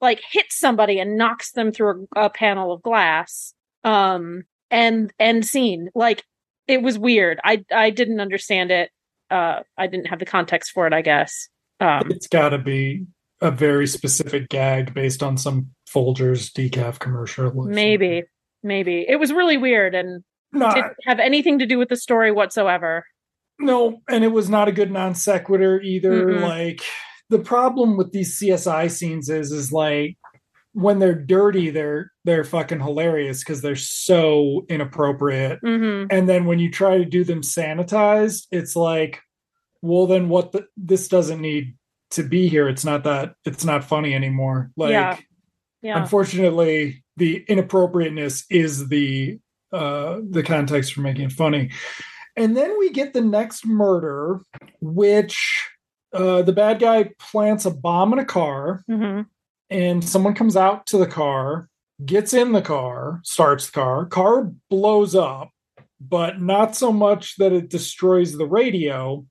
like 0.00 0.22
hits 0.30 0.58
somebody 0.58 0.98
and 0.98 1.18
knocks 1.18 1.52
them 1.52 1.72
through 1.72 2.08
a, 2.16 2.24
a 2.24 2.30
panel 2.30 2.72
of 2.72 2.80
glass. 2.80 3.52
Um, 3.84 4.44
and 4.70 5.12
end 5.18 5.46
scene. 5.46 5.88
Like 5.94 6.24
it 6.68 6.82
was 6.82 6.98
weird. 6.98 7.40
I 7.42 7.64
I 7.72 7.90
didn't 7.90 8.20
understand 8.20 8.70
it. 8.70 8.90
Uh, 9.30 9.60
I 9.76 9.86
didn't 9.88 10.06
have 10.06 10.18
the 10.20 10.24
context 10.26 10.70
for 10.72 10.86
it, 10.86 10.92
I 10.92 11.02
guess. 11.02 11.48
Um, 11.80 12.10
It's 12.10 12.28
got 12.28 12.50
to 12.50 12.58
be 12.58 13.06
a 13.40 13.50
very 13.50 13.86
specific 13.86 14.48
gag 14.48 14.94
based 14.94 15.22
on 15.22 15.36
some 15.36 15.70
Folgers 15.88 16.50
decaf 16.52 16.98
commercial. 16.98 17.50
maybe, 17.64 18.24
maybe 18.62 19.04
it 19.08 19.16
was 19.16 19.32
really 19.32 19.56
weird 19.56 19.94
and 19.94 20.24
No, 20.52 20.72
didn't 20.74 20.96
have 21.06 21.20
anything 21.20 21.60
to 21.60 21.66
do 21.66 21.78
with 21.78 21.88
the 21.88 21.96
story 21.96 22.32
whatsoever. 22.32 23.04
no, 23.60 24.00
and 24.08 24.24
it 24.24 24.32
was 24.32 24.48
not 24.50 24.68
a 24.68 24.72
good 24.72 24.90
non 24.90 25.14
sequitur 25.14 25.80
either. 25.80 26.26
Mm-mm. 26.26 26.40
Like 26.42 26.80
the 27.30 27.38
problem 27.38 27.96
with 27.96 28.12
these 28.12 28.38
CSI 28.40 28.90
scenes 28.90 29.28
is, 29.28 29.52
is 29.52 29.70
like 29.72 30.16
when 30.78 31.00
they're 31.00 31.12
dirty, 31.14 31.70
they're 31.70 32.12
they're 32.24 32.44
fucking 32.44 32.78
hilarious 32.78 33.42
because 33.42 33.62
they're 33.62 33.74
so 33.74 34.64
inappropriate. 34.68 35.58
hmm 35.60 36.04
And 36.08 36.28
then 36.28 36.44
when 36.46 36.60
you 36.60 36.70
try 36.70 36.98
to 36.98 37.04
do 37.04 37.24
them 37.24 37.40
sanitized, 37.40 38.46
it's 38.52 38.76
like, 38.76 39.20
well, 39.82 40.06
then 40.06 40.28
what? 40.28 40.52
The, 40.52 40.66
this 40.76 41.08
doesn't 41.08 41.40
need 41.40 41.76
to 42.12 42.22
be 42.22 42.46
here. 42.46 42.68
It's 42.68 42.84
not 42.84 43.02
that. 43.04 43.34
It's 43.44 43.64
not 43.64 43.82
funny 43.82 44.14
anymore. 44.14 44.70
Like, 44.76 44.90
Yeah. 44.92 45.16
Yeah. 45.82 46.00
unfortunately, 46.00 47.02
the 47.16 47.44
inappropriateness 47.48 48.44
is 48.48 48.88
the 48.88 49.40
uh 49.72 50.20
the 50.30 50.44
context 50.44 50.94
for 50.94 51.00
making 51.00 51.24
it 51.24 51.32
funny. 51.32 51.72
And 52.36 52.56
then 52.56 52.78
we 52.78 52.90
get 52.90 53.14
the 53.14 53.20
next 53.20 53.66
murder, 53.66 54.42
which 54.80 55.68
uh 56.12 56.42
the 56.42 56.52
bad 56.52 56.78
guy 56.78 57.10
plants 57.18 57.66
a 57.66 57.72
bomb 57.72 58.12
in 58.12 58.20
a 58.20 58.24
car 58.24 58.84
hmm 58.86 59.22
and 59.70 60.02
someone 60.04 60.34
comes 60.34 60.56
out 60.56 60.86
to 60.86 60.98
the 60.98 61.06
car, 61.06 61.68
gets 62.04 62.32
in 62.34 62.52
the 62.52 62.62
car, 62.62 63.20
starts 63.24 63.66
the 63.66 63.72
car, 63.72 64.06
car 64.06 64.50
blows 64.70 65.14
up, 65.14 65.50
but 66.00 66.40
not 66.40 66.76
so 66.76 66.92
much 66.92 67.36
that 67.36 67.52
it 67.52 67.68
destroys 67.70 68.36
the 68.36 68.46
radio. 68.46 69.24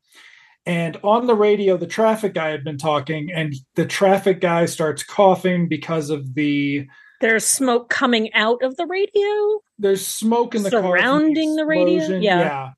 And 0.65 0.97
on 1.02 1.28
the 1.28 1.36
radio, 1.36 1.78
the 1.78 1.88
traffic 1.88 2.34
guy 2.34 2.50
had 2.50 2.63
been 2.65 2.78
talking, 2.78 3.32
and 3.34 3.54
the 3.76 3.86
traffic 3.86 4.41
guy 4.41 4.65
starts 4.65 5.02
coughing 5.04 5.69
because 5.69 6.10
of 6.10 6.34
the 6.36 6.86
There's 7.21 7.45
smoke 7.45 7.89
coming 7.89 8.34
out 8.34 8.62
of 8.62 8.76
the 8.76 8.86
radio. 8.86 9.62
there's 9.80 10.06
smoke 10.06 10.56
in 10.56 10.63
the 10.63 10.69
Surrounding 10.69 11.56
the 11.56 11.65
radio? 11.65 11.95
explosion. 11.97 12.21
Yeah. 12.21 12.71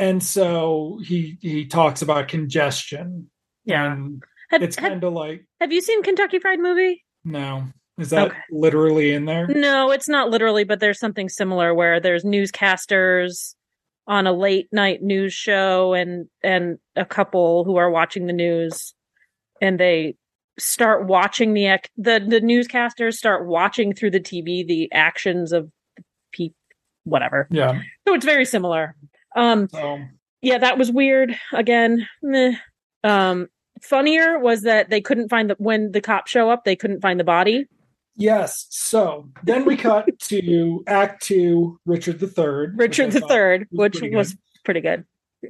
And 0.00 0.22
so 0.22 0.98
he 1.04 1.38
he 1.40 1.66
talks 1.66 2.02
about 2.02 2.26
congestion. 2.28 3.30
Yeah. 3.64 3.92
And 3.92 4.22
Have, 4.50 4.62
it's 4.62 4.74
kind 4.76 5.02
of 5.04 5.12
like 5.12 5.46
have 5.60 5.72
you 5.72 5.80
seen 5.80 6.02
Kentucky 6.02 6.38
Fried 6.40 6.58
Movie? 6.58 7.04
No. 7.26 7.64
Is 7.98 8.10
that 8.10 8.26
Okay. 8.28 8.38
literally 8.50 9.12
in 9.14 9.24
there? 9.24 9.46
No, 9.46 9.90
it's 9.90 10.08
not 10.08 10.28
literally, 10.30 10.64
but 10.64 10.80
there's 10.80 10.98
something 10.98 11.28
similar 11.30 11.74
where 11.74 11.98
there's 11.98 12.24
newscasters 12.24 13.54
on 14.06 14.26
a 14.26 14.32
late 14.32 14.68
night 14.70 15.02
news 15.02 15.32
show 15.32 15.94
and 15.94 16.26
and 16.42 16.78
a 16.94 17.04
couple 17.06 17.64
who 17.64 17.76
are 17.76 17.90
watching 17.90 18.26
the 18.26 18.32
news 18.34 18.94
and 19.62 19.80
they 19.80 20.14
start 20.58 21.06
watching 21.06 21.54
the 21.54 21.78
the 21.96 22.20
the 22.20 22.40
newscasters 22.40 23.14
start 23.14 23.46
watching 23.46 23.94
through 23.94 24.10
the 24.10 24.20
TV 24.20 24.66
the 24.66 24.90
actions 24.92 25.52
of 25.52 25.70
people 26.32 26.54
whatever. 27.04 27.48
Yeah. 27.50 27.80
So 28.06 28.14
it's 28.14 28.24
very 28.26 28.44
similar. 28.44 28.94
Um 29.34 29.68
So 29.72 30.00
yeah, 30.42 30.58
that 30.58 30.76
was 30.78 30.92
weird. 30.92 31.34
Again, 31.52 32.06
meh. 32.22 32.52
um 33.04 33.48
funnier 33.82 34.38
was 34.38 34.62
that 34.62 34.90
they 34.90 35.00
couldn't 35.00 35.28
find 35.28 35.50
the 35.50 35.56
when 35.58 35.92
the 35.92 36.00
cops 36.00 36.30
show 36.30 36.50
up, 36.50 36.64
they 36.64 36.76
couldn't 36.76 37.00
find 37.00 37.18
the 37.20 37.24
body. 37.24 37.66
Yes. 38.16 38.66
So 38.70 39.28
then 39.44 39.64
we 39.64 39.76
cut 39.76 40.06
to 40.18 40.82
Act 40.86 41.22
Two, 41.22 41.78
Richard 41.84 42.18
the 42.18 42.26
Third. 42.26 42.78
Richard 42.78 43.12
the 43.12 43.20
Third, 43.20 43.66
which 43.70 44.00
was 44.00 44.36
pretty 44.64 44.80
good. 44.80 45.04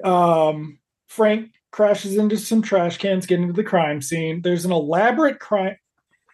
Um, 0.05 0.79
Frank 1.07 1.53
crashes 1.71 2.17
into 2.17 2.37
some 2.37 2.63
trash 2.63 2.99
cans, 2.99 3.27
getting 3.27 3.47
to 3.49 3.53
the 3.53 3.63
crime 3.63 4.03
scene. 4.03 4.43
There's 4.43 4.65
an 4.65 4.73
elaborate 4.73 5.39
crime. 5.39 5.77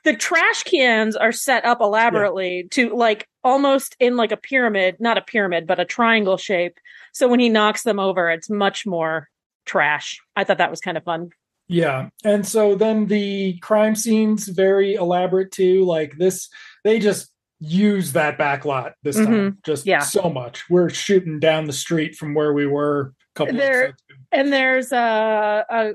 The 0.04 0.16
trash 0.16 0.64
cans 0.64 1.14
are 1.14 1.32
set 1.32 1.64
up 1.64 1.80
elaborately 1.80 2.66
to 2.72 2.94
like 2.96 3.28
almost 3.44 3.94
in 4.00 4.16
like 4.16 4.32
a 4.32 4.36
pyramid, 4.36 4.96
not 4.98 5.18
a 5.18 5.22
pyramid, 5.22 5.66
but 5.66 5.78
a 5.78 5.84
triangle 5.84 6.36
shape. 6.36 6.78
So 7.12 7.28
when 7.28 7.40
he 7.40 7.48
knocks 7.48 7.82
them 7.82 8.00
over, 8.00 8.30
it's 8.30 8.50
much 8.50 8.84
more 8.86 9.28
trash. 9.64 10.20
I 10.34 10.44
thought 10.44 10.58
that 10.58 10.70
was 10.70 10.80
kind 10.80 10.96
of 10.96 11.04
fun. 11.04 11.30
Yeah. 11.72 12.08
And 12.24 12.46
so 12.46 12.74
then 12.74 13.06
the 13.06 13.58
crime 13.58 13.94
scene's 13.94 14.48
very 14.48 14.94
elaborate 14.94 15.50
too. 15.50 15.84
Like 15.84 16.18
this, 16.18 16.48
they 16.84 16.98
just 16.98 17.30
use 17.60 18.12
that 18.12 18.36
back 18.38 18.64
lot 18.64 18.94
this 19.02 19.16
time. 19.16 19.58
Just 19.64 19.82
Mm-hmm. 19.82 19.90
Yeah. 19.90 20.00
so 20.00 20.28
much. 20.28 20.68
We're 20.68 20.90
shooting 20.90 21.40
down 21.40 21.64
the 21.64 21.72
street 21.72 22.16
from 22.16 22.34
where 22.34 22.52
we 22.52 22.66
were 22.66 23.14
a 23.34 23.38
couple 23.38 23.54
There-. 23.56 23.96
And 24.30 24.52
there's 24.52 24.92
uh, 24.92 25.62
uh 25.68 25.92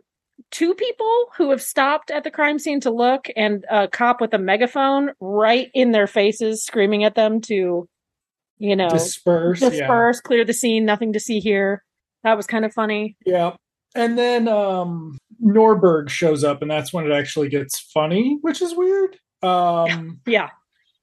two 0.52 0.74
people 0.76 1.26
who 1.36 1.50
have 1.50 1.62
stopped 1.62 2.12
at 2.12 2.24
the 2.24 2.32
crime 2.32 2.60
scene 2.60 2.80
to 2.82 2.92
look, 2.92 3.28
and 3.36 3.66
a 3.70 3.88
cop 3.88 4.22
with 4.22 4.34
a 4.34 4.38
megaphone 4.38 5.12
right 5.20 5.70
in 5.74 5.92
their 5.92 6.08
faces, 6.08 6.64
screaming 6.64 7.04
at 7.04 7.16
them 7.16 7.42
to, 7.42 7.88
you 8.60 8.76
know, 8.76 8.90
Disperse. 8.90 9.62
Yeah. 9.62 9.70
disperse, 9.70 10.22
clear 10.22 10.46
the 10.46 10.54
scene, 10.54 10.86
nothing 10.86 11.14
to 11.14 11.20
see 11.20 11.40
here. 11.40 11.84
That 12.24 12.38
was 12.38 12.48
kind 12.48 12.66
of 12.66 12.74
funny. 12.74 13.18
Yeah. 13.26 13.56
And 13.96 14.18
then 14.18 14.48
um 14.48 15.18
Norberg 15.44 16.10
shows 16.10 16.44
up 16.44 16.62
and 16.62 16.70
that's 16.70 16.92
when 16.94 17.06
it 17.06 17.12
actually 17.14 17.50
gets 17.50 17.80
funny, 17.80 18.38
which 18.42 18.62
is 18.62 18.76
weird. 18.76 19.18
Um 19.44 20.20
Yeah. 20.26 20.50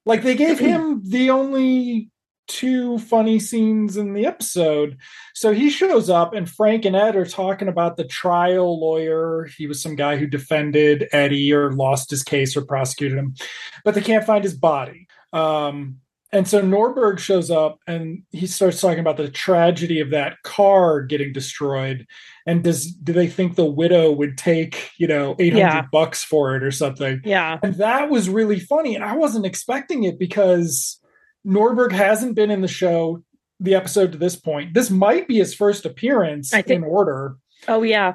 like 0.07 0.23
they 0.23 0.35
gave 0.37 0.59
him 0.59 1.03
the 1.09 1.31
only 1.31 2.11
two 2.47 2.99
funny 2.99 3.38
scenes 3.38 3.97
in 3.97 4.12
the 4.12 4.27
episode. 4.27 4.99
So 5.35 5.53
he 5.55 5.70
shows 5.70 6.11
up 6.11 6.35
and 6.35 6.49
Frank 6.51 6.85
and 6.85 6.94
Ed 6.94 7.16
are 7.16 7.25
talking 7.25 7.68
about 7.68 7.97
the 7.97 8.05
trial 8.05 8.79
lawyer. 8.79 9.49
He 9.57 9.66
was 9.66 9.81
some 9.81 9.97
guy 9.97 10.16
who 10.18 10.27
defended 10.27 11.09
Eddie 11.11 11.53
or 11.55 11.73
lost 11.73 12.11
his 12.11 12.23
case 12.23 12.55
or 12.55 12.62
prosecuted 12.66 13.16
him, 13.16 13.35
but 13.83 13.94
they 13.94 14.03
can't 14.03 14.27
find 14.27 14.44
his 14.44 14.55
body. 14.55 15.07
Um 15.33 16.01
and 16.33 16.49
so 16.49 16.61
Norberg 16.61 17.20
shows 17.20 17.49
up 17.49 17.79
and 17.87 18.25
he 18.33 18.49
starts 18.49 18.81
talking 18.81 18.99
about 18.99 19.16
the 19.16 19.31
tragedy 19.31 20.01
of 20.01 20.11
that 20.11 20.42
car 20.42 21.01
getting 21.03 21.33
destroyed. 21.33 22.07
And 22.46 22.62
does 22.62 22.87
do 22.92 23.12
they 23.14 23.26
think 23.26 23.54
the 23.57 23.64
widow 23.64 24.12
would 24.12 24.37
take, 24.37 24.90
you 24.98 25.07
know, 25.07 25.35
800 25.38 25.59
Yeah. 25.59 25.83
bucks 25.90 26.22
for 26.22 26.57
it 26.57 26.62
or 26.62 26.70
something? 26.70 27.22
Yeah. 27.24 27.59
And 27.62 27.74
that 27.76 28.11
was 28.11 28.28
really 28.28 28.61
funny. 28.61 28.94
And 28.94 29.02
I 29.04 29.16
wasn't 29.16 29.46
expecting 29.46 30.04
it 30.04 30.18
because 30.18 31.00
Norberg 31.46 31.92
hasn't 31.92 32.35
been 32.37 32.50
in 32.50 32.61
the 32.61 32.68
show, 32.68 33.22
the 33.61 33.74
episode 33.74 34.12
to 34.12 34.18
this 34.18 34.37
point. 34.37 34.74
This 34.74 34.90
might 34.90 35.26
be 35.26 35.38
his 35.38 35.54
first 35.54 35.87
appearance 35.87 36.52
I 36.52 36.61
think- 36.62 36.83
in 36.83 36.85
order. 36.85 37.37
Oh 37.66 37.83
yeah. 37.83 38.14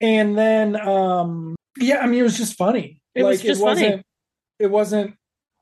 And 0.00 0.38
then 0.38 0.74
um 0.80 1.54
yeah, 1.78 1.98
I 1.98 2.06
mean 2.06 2.20
it 2.20 2.22
was 2.22 2.38
just 2.38 2.54
funny. 2.56 3.02
It 3.14 3.22
was 3.24 3.42
just 3.42 3.60
funny. 3.60 3.82
wasn't 3.82 4.06
it 4.58 4.70
wasn't 4.70 5.14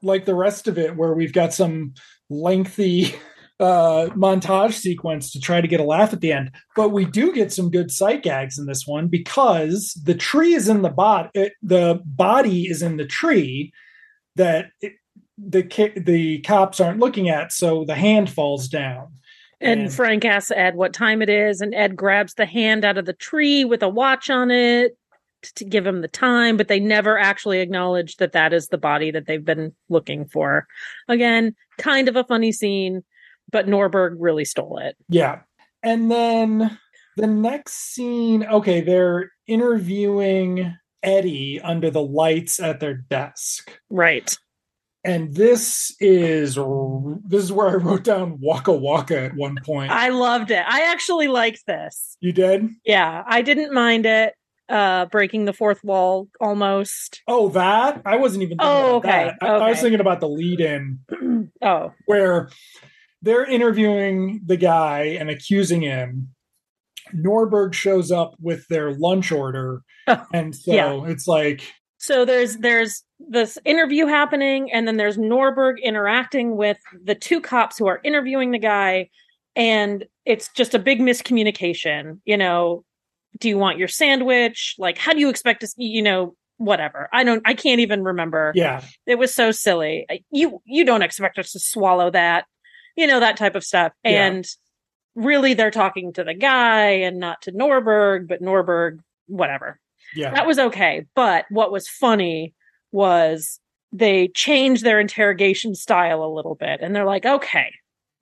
like 0.03 0.27
the 0.27 0.35
rest 0.35 0.69
of 0.69 0.79
it 0.79 0.95
where 0.97 1.13
we've 1.13 1.33
got 1.33 1.53
some 1.55 1.95
lengthy 2.31 3.15
uh 3.59 4.09
montage 4.15 4.75
sequence 4.75 5.31
to 5.33 5.41
try 5.41 5.61
to 5.61 5.69
get 5.69 5.81
a 5.81 5.85
laugh 5.85 6.13
at 6.13 6.21
the 6.21 6.33
end. 6.33 6.51
But 6.75 6.91
we 6.91 7.05
do 7.05 7.33
get 7.33 7.53
some 7.53 7.71
good 7.71 7.91
sight 7.91 8.23
gags 8.23 8.59
in 8.59 8.67
this 8.67 8.87
one 8.87 9.09
because 9.09 9.93
the 10.05 10.15
tree 10.15 10.55
is 10.55 10.69
in 10.69 10.83
the 10.83 10.91
bot 10.91 11.31
it, 11.35 11.55
the 11.63 12.01
body 12.05 12.65
is 12.67 12.83
in 12.83 12.97
the 12.99 13.07
tree 13.07 13.73
that 14.35 14.67
it, 14.81 14.93
the 15.39 15.63
ki- 15.63 15.99
the 15.99 16.41
cops 16.41 16.81
aren't 16.81 17.01
looking 17.01 17.29
at 17.29 17.53
so 17.53 17.85
the 17.85 17.95
hand 17.95 18.29
falls 18.31 18.69
down. 18.69 19.09
And, 19.61 19.83
And- 19.83 19.93
Frank 19.93 20.25
asks 20.27 20.51
Ed 20.51 20.77
what 20.77 20.93
time 20.93 21.23
it 21.23 21.31
is, 21.31 21.63
and 21.63 21.75
Ed 21.75 21.97
grabs 21.97 22.35
the 22.35 22.45
hand 22.47 22.85
out 22.85 22.99
of 22.99 23.07
the 23.07 23.15
tree 23.15 23.65
with 23.65 23.83
a 23.83 23.89
watch 23.89 24.29
on 24.29 24.51
it 24.51 24.99
to 25.55 25.65
give 25.65 25.87
him 25.87 26.01
the 26.01 26.09
time, 26.09 26.57
but 26.57 26.69
they 26.69 26.81
never 26.81 27.19
actually 27.19 27.61
acknowledge 27.61 28.17
that 28.17 28.33
that 28.33 28.53
is 28.53 28.69
the 28.69 28.79
body 28.79 29.11
that 29.11 29.27
they've 29.27 29.45
been 29.45 29.75
looking 29.89 30.27
for. 30.27 30.67
Again, 31.09 31.55
kind 31.79 32.09
of 32.09 32.17
a 32.17 32.25
funny 32.25 32.53
scene, 32.53 33.03
but 33.51 33.67
Norberg 33.67 34.17
really 34.19 34.45
stole 34.45 34.79
it. 34.79 34.97
Yeah. 35.09 35.41
And 35.83 36.11
then 36.11 36.79
the 37.17 37.27
next 37.27 37.75
scene, 37.95 38.45
okay, 38.45 38.81
they're 38.81 39.31
interviewing 39.47 40.77
Eddie 41.03 41.61
under 41.63 41.91
the 41.91 42.03
lights 42.03 42.59
at 42.61 42.81
their 42.81 42.95
desk. 42.95 43.79
Right. 43.91 44.37
and 45.05 45.33
this 45.35 45.95
is 46.01 46.57
this 46.57 47.45
is 47.45 47.53
where 47.53 47.69
I 47.69 47.75
wrote 47.75 48.03
down 48.03 48.39
Waka 48.41 48.73
Waka 48.73 49.21
at 49.27 49.37
one 49.37 49.57
point. 49.65 49.93
I 49.93 50.09
loved 50.09 50.51
it. 50.51 50.65
I 50.67 50.91
actually 50.91 51.29
liked 51.29 51.65
this. 51.67 52.17
you 52.21 52.33
did? 52.33 52.69
Yeah, 52.85 53.23
I 53.27 53.43
didn't 53.43 53.73
mind 53.73 54.07
it. 54.07 54.35
Uh, 54.69 55.07
breaking 55.07 55.45
the 55.45 55.53
fourth 55.53 55.85
wall 55.85 56.27
almost. 56.41 57.23
Oh, 57.29 57.51
that 57.51 58.03
I 58.05 58.17
wasn't 58.17 58.43
even. 58.43 58.59
Thinking 58.59 58.67
Oh, 58.69 58.97
about 58.97 59.05
okay, 59.07 59.31
that. 59.41 59.49
I, 59.49 59.67
I 59.67 59.69
was 59.71 59.81
thinking 59.81 60.01
about 60.01 60.19
the 60.19 60.29
lead-in 60.29 60.99
oh, 61.63 61.93
where 62.07 62.49
they're 63.27 63.45
interviewing 63.45 64.41
the 64.47 64.57
guy 64.57 65.17
and 65.19 65.29
accusing 65.29 65.83
him. 65.83 66.29
Norberg 67.15 67.75
shows 67.75 68.11
up 68.11 68.35
with 68.41 68.67
their 68.69 68.93
lunch 68.93 69.31
order, 69.31 69.83
and 70.33 70.55
so 70.55 70.73
yeah. 70.73 71.05
it's 71.07 71.27
like, 71.27 71.63
so 71.99 72.25
there's 72.25 72.57
there's 72.59 73.05
this 73.19 73.59
interview 73.65 74.07
happening, 74.07 74.73
and 74.73 74.89
then 74.89 74.97
there's 74.97 75.19
Norberg 75.19 75.75
interacting 75.83 76.57
with 76.57 76.79
the 77.05 77.15
two 77.15 77.41
cops 77.41 77.79
who 77.79 77.87
are 77.87 78.01
interviewing 78.03 78.51
the 78.51 78.59
guy, 78.59 79.09
and 79.55 80.05
it's 80.25 80.49
just 80.55 80.75
a 80.75 80.79
big 80.79 81.01
miscommunication. 81.01 82.19
You 82.25 82.37
know, 82.37 82.85
do 83.39 83.49
you 83.49 83.59
want 83.59 83.79
your 83.79 83.89
sandwich? 83.89 84.75
Like, 84.79 84.99
how 84.99 85.13
do 85.13 85.21
you 85.21 85.29
expect 85.29 85.61
to? 85.61 85.69
You 85.77 86.03
know, 86.03 86.35
whatever. 86.57 87.09
I 87.13 87.23
don't. 87.23 87.43
I 87.45 87.55
can't 87.55 87.81
even 87.81 88.03
remember. 88.03 88.53
yeah, 88.57 88.83
it 89.07 89.17
was 89.17 89.33
so 89.33 89.53
silly 89.53 90.07
you 90.33 90.61
you 90.65 90.85
don't 90.85 91.03
expect 91.03 91.39
us 91.39 91.53
to 91.53 91.61
swallow 91.61 92.11
that 92.11 92.47
you 92.97 93.07
know 93.07 93.21
that 93.21 93.37
type 93.37 93.55
of 93.55 93.65
stuff. 93.65 93.93
Yeah. 94.05 94.27
and 94.27 94.47
really 95.15 95.55
they're 95.55 95.71
talking 95.71 96.13
to 96.13 96.25
the 96.25 96.35
guy 96.35 96.91
and 96.91 97.19
not 97.19 97.43
to 97.43 97.53
norberg 97.53 98.29
but 98.29 98.43
norberg 98.43 98.99
whatever. 99.27 99.81
Yeah, 100.15 100.33
that 100.33 100.47
was 100.47 100.59
okay. 100.59 101.07
But 101.15 101.47
what 101.51 101.73
was 101.73 101.89
funny 101.89 102.55
was 102.93 103.61
they 103.93 104.29
changed 104.29 104.85
their 104.85 105.01
interrogation 105.01 105.75
style 105.75 106.23
a 106.23 106.35
little 106.35 106.55
bit 106.55 106.81
and 106.83 106.95
they're 106.95 107.05
like 107.05 107.25
okay 107.25 107.71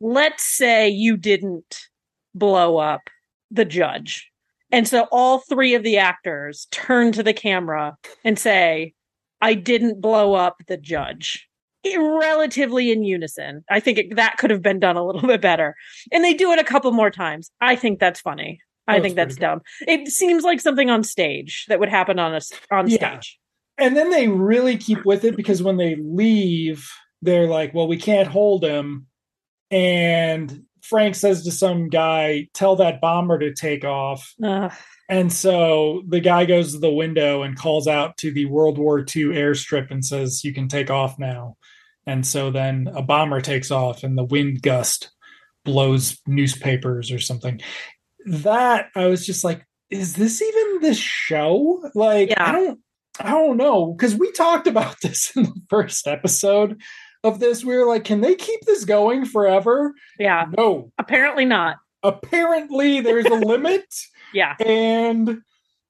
let's 0.01 0.45
say 0.45 0.89
you 0.89 1.17
didn't 1.17 1.89
blow 2.35 2.77
up 2.77 3.09
the 3.51 3.65
judge. 3.65 4.31
And 4.71 4.89
so 4.89 5.07
all 5.13 5.39
three 5.39 5.75
of 5.75 5.83
the 5.83 5.99
actors 5.99 6.67
turn 6.71 7.13
to 7.13 7.23
the 7.23 7.33
camera 7.33 7.97
and 8.25 8.39
say 8.39 8.93
I 9.41 9.55
didn't 9.55 10.01
blow 10.01 10.35
up 10.35 10.57
the 10.67 10.77
judge. 10.77 11.49
Relatively 11.97 12.90
in 12.90 13.03
unison. 13.03 13.64
I 13.70 13.81
think 13.81 13.99
it, 13.99 14.16
that 14.16 14.37
could 14.38 14.51
have 14.51 14.62
been 14.62 14.81
done 14.81 14.97
a 14.97 15.05
little 15.05 15.23
bit 15.29 15.40
better. 15.40 15.75
And 16.12 16.25
they 16.25 16.35
do 16.35 16.53
it 16.53 16.59
a 16.59 16.64
couple 16.64 16.90
more 16.92 17.11
times. 17.11 17.51
I 17.61 17.77
think 17.77 17.99
that's 18.01 18.20
funny. 18.20 18.61
I 18.87 18.97
That 18.97 19.03
think 19.03 19.16
that's 19.16 19.37
dumb. 19.37 19.61
It 19.88 20.09
seems 20.09 20.44
like 20.44 20.61
something 20.61 20.90
on 20.90 21.05
stage 21.05 21.64
that 21.68 21.81
would 21.81 21.88
happen 21.88 22.18
on 22.18 22.35
a 22.35 22.40
on 22.70 22.88
Yeah. 22.88 22.97
stage. 23.18 23.38
and 23.79 23.97
then 23.97 24.11
they 24.11 24.29
really 24.29 24.77
keep 24.77 25.05
with 25.05 25.25
it 25.25 25.37
because 25.37 25.62
when 25.62 25.79
they 25.79 25.97
leave, 25.97 26.88
they're 27.23 27.47
like, 27.49 27.73
"Well, 27.75 27.88
we 27.88 27.97
can't 27.97 28.29
hold 28.29 28.62
him," 28.62 29.07
and 29.70 30.64
Frank 30.83 31.14
says 31.14 31.42
to 31.44 31.51
some 31.51 31.88
guy, 31.88 32.49
"Tell 32.55 32.77
that 32.77 33.01
bomber 33.01 33.38
to 33.38 33.55
take 33.55 33.85
off." 33.85 34.35
Ugh. 34.44 34.70
And 35.09 35.33
so 35.33 36.03
the 36.09 36.20
guy 36.20 36.44
goes 36.47 36.73
to 36.73 36.79
the 36.79 36.90
window 36.92 37.42
and 37.42 37.57
calls 37.57 37.87
out 37.87 38.16
to 38.18 38.31
the 38.31 38.47
World 38.47 38.79
War 38.79 39.01
II 39.01 39.27
airstrip 39.27 39.90
and 39.90 40.03
says, 40.05 40.42
You 40.44 40.55
can 40.55 40.66
take 40.66 40.90
off 40.90 41.18
now. 41.18 41.57
And 42.07 42.27
so 42.27 42.51
then 42.51 42.88
a 42.95 43.03
bomber 43.03 43.40
takes 43.40 43.71
off 43.71 44.03
and 44.05 44.17
the 44.19 44.25
wind 44.25 44.62
gust 44.62 45.11
blows 45.64 46.19
newspapers 46.27 47.11
or 47.11 47.19
something. 47.19 47.61
That 48.27 48.88
I 48.95 49.07
was 49.07 49.25
just 49.27 49.45
like, 49.45 49.67
is 49.90 50.14
this 50.14 50.43
even 50.43 50.81
the 50.83 50.95
show? 50.95 51.83
Like, 51.95 52.31
Yeah. 52.31 52.49
I 52.49 52.53
don't 52.53 52.81
I 53.21 53.31
don't 53.31 53.57
know. 53.57 53.93
Because 53.93 54.14
we 54.17 54.33
talked 54.33 54.67
about 54.67 54.97
this 55.03 55.35
in 55.37 55.45
the 55.45 55.61
first 55.69 56.07
episode 56.07 56.81
of 57.23 57.38
this. 57.40 57.64
We 57.64 57.77
were 57.77 57.87
like, 57.87 58.05
can 58.05 58.21
they 58.21 58.35
keep 58.35 58.61
this 58.67 58.85
going 58.85 59.25
forever? 59.25 59.93
Yeah. 60.19 60.47
No. 60.59 60.93
Apparently 60.99 61.45
not. 61.45 61.77
Apparently 62.03 63.01
there's 63.01 63.25
a 63.27 63.35
limit 63.47 63.85
Yeah. 64.35 64.57
and 64.64 65.38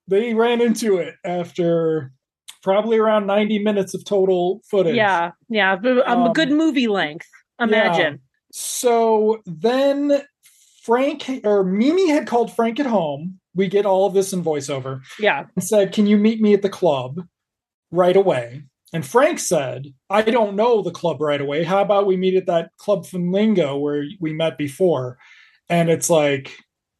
they 0.06 0.34
ran 0.34 0.60
into 0.60 0.98
it 0.98 1.14
after 1.24 2.12
probably 2.64 2.98
around 2.98 3.26
90 3.26 3.60
minutes 3.60 3.94
of 3.94 4.04
total 4.04 4.60
footage. 4.68 4.96
Yeah. 4.96 5.32
Yeah. 5.48 5.76
But, 5.76 6.08
um, 6.08 6.22
a 6.30 6.32
good 6.32 6.50
movie 6.50 6.88
length. 6.88 7.28
Imagine. 7.60 8.20
So 8.52 9.42
then 9.46 10.22
Frank 10.82 11.42
or 11.44 11.62
Mimi 11.62 12.08
had 12.10 12.26
called 12.26 12.52
Frank 12.52 12.80
at 12.80 12.86
home. 12.86 13.38
We 13.54 13.68
get 13.68 13.86
all 13.86 14.06
of 14.06 14.14
this 14.14 14.32
in 14.32 14.42
voiceover 14.42 15.02
Yeah. 15.20 15.44
and 15.54 15.62
said, 15.64 15.92
Can 15.92 16.06
you 16.08 16.16
meet 16.16 16.40
me 16.40 16.54
at 16.54 16.62
the 16.62 16.68
club 16.68 17.20
right 17.92 18.16
away? 18.16 18.64
And 18.92 19.04
Frank 19.04 19.38
said, 19.40 19.86
I 20.08 20.22
don't 20.22 20.56
know 20.56 20.80
the 20.82 20.90
club 20.90 21.20
right 21.20 21.40
away. 21.40 21.64
How 21.64 21.82
about 21.82 22.06
we 22.06 22.16
meet 22.16 22.34
at 22.34 22.46
that 22.46 22.70
club 22.78 23.06
Flamingo 23.06 23.76
where 23.76 24.04
we 24.20 24.32
met 24.32 24.56
before? 24.56 25.18
And 25.68 25.90
it's 25.90 26.08
like, 26.10 26.56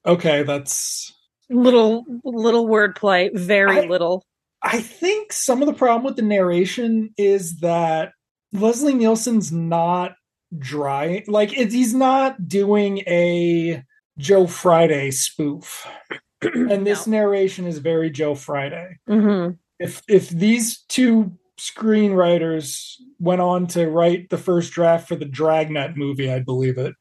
okay, 0.07 0.42
that's 0.42 1.12
Little 1.50 2.05
little 2.24 2.66
wordplay. 2.66 3.31
Very 3.37 3.81
I- 3.81 3.87
little. 3.87 4.24
I 4.64 4.81
think 4.81 5.33
some 5.33 5.61
of 5.61 5.66
the 5.66 5.74
problem 5.74 6.05
with 6.05 6.16
the 6.16 6.22
narration 6.22 7.11
is 7.18 7.59
that 7.59 8.12
Leslie 8.53 8.94
Nielsen's 8.94 9.53
not 9.53 10.14
dry. 10.59 11.22
Like 11.27 11.50
he's 11.50 11.92
not 11.92 12.48
doing 12.48 12.98
a 13.00 13.83
Joe 14.16 14.46
Friday 14.46 15.11
spoof, 15.11 15.87
and 16.42 16.87
this 16.87 17.07
narration 17.07 17.66
is 17.66 17.79
very 17.79 18.11
Joe 18.11 18.35
Friday. 18.35 18.96
hmm 19.07 19.50
If 19.79 20.03
if 20.09 20.31
these 20.31 20.83
two 20.88 21.33
screenwriters 21.61 22.94
went 23.18 23.42
on 23.42 23.66
to 23.68 23.88
write 23.88 24.31
the 24.31 24.38
first 24.38 24.72
draft 24.72 25.09
for 25.09 25.16
the 25.16 25.27
Dragnet 25.27 25.96
movie, 25.96 26.33
I'd 26.33 26.46
believe 26.46 26.79
it. 26.79 26.94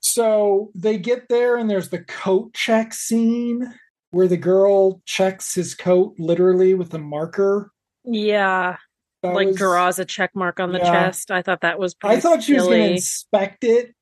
So 0.00 0.70
they 0.74 0.96
get 0.96 1.28
there, 1.28 1.56
and 1.56 1.68
there's 1.68 1.90
the 1.90 2.04
coat 2.04 2.54
check 2.54 2.94
scene 2.94 3.74
where 4.10 4.28
the 4.28 4.36
girl 4.36 5.00
checks 5.04 5.54
his 5.54 5.74
coat 5.74 6.14
literally 6.18 6.74
with 6.74 6.92
a 6.94 6.98
marker. 6.98 7.70
Yeah. 8.04 8.76
That 9.22 9.34
like 9.34 9.48
was- 9.48 9.56
draws 9.56 9.98
a 9.98 10.04
check 10.04 10.30
mark 10.34 10.58
on 10.60 10.72
the 10.72 10.78
Yeah. 10.78 10.90
chest. 11.06 11.30
I 11.30 11.42
thought 11.42 11.60
that 11.60 11.78
was 11.78 11.94
pretty 11.94 12.16
I 12.16 12.20
thought 12.20 12.42
she 12.42 12.54
was 12.54 12.64
going 12.64 12.82
to 12.88 12.92
inspect 12.92 13.64
it. 13.64 13.94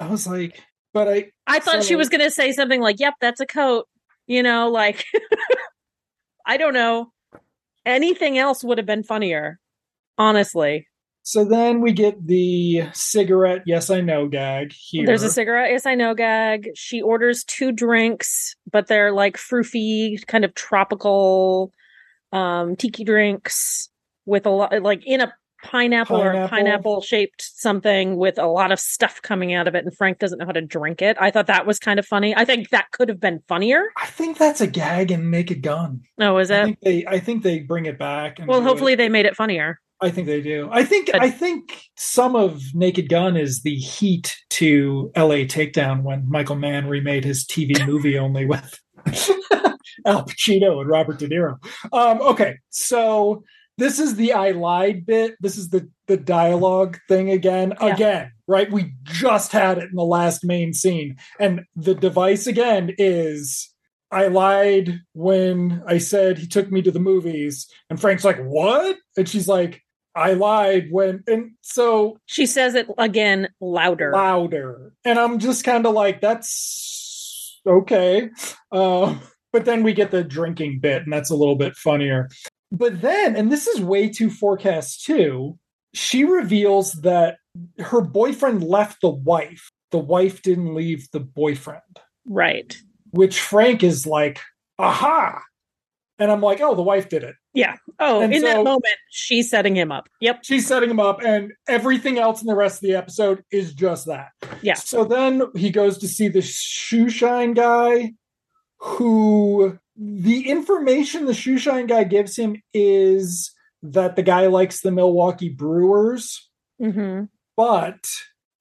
I 0.00 0.08
was 0.08 0.26
like, 0.26 0.62
but 0.92 1.08
I 1.08 1.30
I 1.46 1.60
thought 1.60 1.82
she 1.84 1.94
so- 1.94 1.98
was 1.98 2.08
going 2.08 2.20
to 2.20 2.30
say 2.30 2.52
something 2.52 2.80
like, 2.80 2.98
"Yep, 3.00 3.14
that's 3.20 3.40
a 3.40 3.46
coat." 3.46 3.86
You 4.26 4.42
know, 4.42 4.68
like 4.70 5.04
I 6.46 6.56
don't 6.56 6.74
know. 6.74 7.12
Anything 7.84 8.36
else 8.38 8.64
would 8.64 8.78
have 8.78 8.86
been 8.86 9.04
funnier. 9.04 9.58
Honestly. 10.18 10.88
So 11.28 11.44
then 11.44 11.80
we 11.80 11.90
get 11.92 12.24
the 12.24 12.84
cigarette. 12.92 13.62
Yes, 13.66 13.90
I 13.90 14.00
know 14.00 14.28
gag 14.28 14.72
here. 14.72 15.04
There's 15.06 15.24
a 15.24 15.28
cigarette, 15.30 15.72
yes 15.72 15.84
I 15.84 15.96
know 15.96 16.14
gag. 16.14 16.70
She 16.76 17.02
orders 17.02 17.42
two 17.42 17.72
drinks, 17.72 18.54
but 18.70 18.86
they're 18.86 19.10
like 19.12 19.36
froofy, 19.36 20.24
kind 20.28 20.44
of 20.44 20.54
tropical 20.54 21.72
um 22.32 22.76
tiki 22.76 23.02
drinks 23.04 23.88
with 24.24 24.46
a 24.46 24.50
lot 24.50 24.80
like 24.82 25.04
in 25.04 25.20
a 25.20 25.32
pineapple, 25.64 26.16
or 26.16 26.30
Pineapple. 26.30 26.48
pineapple 26.48 27.00
shaped 27.00 27.42
something 27.42 28.16
with 28.16 28.38
a 28.38 28.46
lot 28.46 28.70
of 28.70 28.78
stuff 28.78 29.20
coming 29.22 29.52
out 29.52 29.66
of 29.66 29.74
it 29.74 29.84
and 29.84 29.96
Frank 29.96 30.18
doesn't 30.20 30.38
know 30.38 30.46
how 30.46 30.52
to 30.52 30.60
drink 30.60 31.02
it. 31.02 31.16
I 31.20 31.32
thought 31.32 31.48
that 31.48 31.66
was 31.66 31.80
kind 31.80 31.98
of 31.98 32.06
funny. 32.06 32.36
I 32.36 32.44
think 32.44 32.68
that 32.70 32.92
could 32.92 33.08
have 33.08 33.18
been 33.18 33.40
funnier. 33.48 33.82
I 33.96 34.06
think 34.06 34.38
that's 34.38 34.60
a 34.60 34.66
gag 34.68 35.10
in 35.10 35.28
Naked 35.30 35.62
Gun. 35.62 36.02
Oh, 36.20 36.38
is 36.38 36.52
I 36.52 36.60
it? 36.60 36.64
think 36.64 36.80
they 36.82 37.06
I 37.06 37.18
think 37.18 37.42
they 37.42 37.60
bring 37.60 37.86
it 37.86 37.98
back. 37.98 38.38
And 38.38 38.46
Well, 38.46 38.62
hopefully 38.62 38.92
it. 38.92 38.96
they 38.96 39.08
made 39.08 39.26
it 39.26 39.34
funnier. 39.34 39.80
I 40.00 40.10
think 40.10 40.26
they 40.26 40.42
do. 40.42 40.68
I 40.70 40.84
think 40.84 41.10
I 41.14 41.30
think 41.30 41.82
some 41.96 42.36
of 42.36 42.62
Naked 42.74 43.08
Gun 43.08 43.36
is 43.36 43.62
the 43.62 43.76
heat 43.76 44.36
to 44.50 45.10
L.A. 45.14 45.46
Takedown 45.46 46.02
when 46.02 46.28
Michael 46.28 46.56
Mann 46.56 46.86
remade 46.86 47.24
his 47.24 47.46
TV 47.46 47.84
movie 47.86 48.18
only 48.18 48.44
with 48.44 48.78
Al 50.06 50.24
Pacino 50.24 50.80
and 50.80 50.88
Robert 50.88 51.18
De 51.18 51.28
Niro. 51.28 51.56
Um, 51.92 52.20
okay, 52.20 52.56
so 52.68 53.42
this 53.78 53.98
is 53.98 54.16
the 54.16 54.34
I 54.34 54.50
lied 54.50 55.06
bit. 55.06 55.36
This 55.40 55.56
is 55.56 55.70
the 55.70 55.88
the 56.08 56.18
dialogue 56.18 56.98
thing 57.08 57.30
again. 57.30 57.72
Yeah. 57.80 57.94
Again, 57.94 58.32
right? 58.46 58.70
We 58.70 58.94
just 59.04 59.52
had 59.52 59.78
it 59.78 59.84
in 59.90 59.96
the 59.96 60.04
last 60.04 60.44
main 60.44 60.74
scene, 60.74 61.16
and 61.40 61.62
the 61.74 61.94
device 61.94 62.46
again 62.46 62.94
is. 62.98 63.72
I 64.12 64.28
lied 64.28 65.00
when 65.14 65.82
I 65.84 65.98
said 65.98 66.38
he 66.38 66.46
took 66.46 66.70
me 66.70 66.80
to 66.82 66.92
the 66.92 67.00
movies. 67.00 67.66
And 67.90 68.00
Frank's 68.00 68.24
like, 68.24 68.38
What? 68.38 68.96
And 69.16 69.28
she's 69.28 69.48
like, 69.48 69.82
I 70.16 70.32
lied 70.32 70.88
when. 70.90 71.22
And 71.26 71.52
so 71.60 72.16
She 72.26 72.46
says 72.46 72.74
it 72.74 72.88
again 72.98 73.48
louder. 73.60 74.10
louder. 74.12 74.92
And 75.04 75.18
I'm 75.18 75.38
just 75.38 75.62
kind 75.62 75.86
of 75.86 75.92
like, 75.94 76.20
That's 76.20 77.60
okay. 77.66 78.30
Um, 78.72 79.20
but 79.52 79.64
then 79.64 79.82
we 79.82 79.92
get 79.92 80.10
the 80.10 80.24
drinking 80.24 80.80
bit, 80.80 81.02
and 81.02 81.12
that's 81.12 81.30
a 81.30 81.36
little 81.36 81.56
bit 81.56 81.76
funnier. 81.76 82.28
But 82.72 83.00
then, 83.00 83.36
and 83.36 83.50
this 83.52 83.66
is 83.66 83.80
way 83.80 84.08
too 84.08 84.28
forecast 84.30 85.04
too, 85.04 85.58
she 85.94 86.24
reveals 86.24 86.92
that 87.02 87.36
her 87.78 88.00
boyfriend 88.00 88.62
left 88.62 89.00
the 89.00 89.08
wife. 89.10 89.70
The 89.92 89.98
wife 89.98 90.42
didn't 90.42 90.74
leave 90.74 91.08
the 91.12 91.20
boyfriend 91.20 91.80
Right. 92.26 92.76
which 93.12 93.40
Frank 93.40 93.82
is 93.84 94.04
like, 94.06 94.40
aha, 94.78 95.40
And 96.18 96.30
I'm 96.32 96.40
like, 96.40 96.60
oh, 96.62 96.74
the 96.74 96.82
wife 96.82 97.08
did 97.10 97.22
it. 97.22 97.34
Yeah. 97.52 97.76
Oh, 97.98 98.20
And 98.20 98.32
in 98.32 98.40
so- 98.40 98.46
that 98.46 98.56
moment, 98.64 98.84
she's 99.10 99.50
setting 99.50 99.74
him 99.76 99.92
up. 99.92 100.08
Yep. 100.20 100.40
She's 100.44 100.66
setting 100.66 100.88
him 100.90 101.00
up, 101.00 101.20
and 101.22 101.52
everything 101.68 102.18
else 102.18 102.40
in 102.40 102.46
the 102.46 102.54
rest 102.54 102.76
of 102.82 102.88
the 102.88 102.94
episode 102.96 103.42
is 103.50 103.74
just 103.74 104.06
that. 104.06 104.28
Yeah. 104.62 104.74
So 104.74 105.04
then 105.04 105.42
he 105.54 105.70
goes 105.70 105.98
to 105.98 106.08
see 106.08 106.28
the 106.28 106.40
shoe 106.42 107.08
shine 107.10 107.52
guy, 107.52 108.12
who 108.78 109.78
the 109.96 110.48
information 110.48 111.24
the 111.26 111.34
shoe 111.34 111.58
shine 111.58 111.86
guy 111.86 112.04
gives 112.04 112.36
him 112.36 112.62
is 112.74 113.52
that 113.82 114.16
the 114.16 114.22
guy 114.22 114.46
likes 114.46 114.80
the 114.80 114.90
Milwaukee 114.90 115.48
Brewers, 115.48 116.48
hmm 116.80 117.24
but 117.56 118.06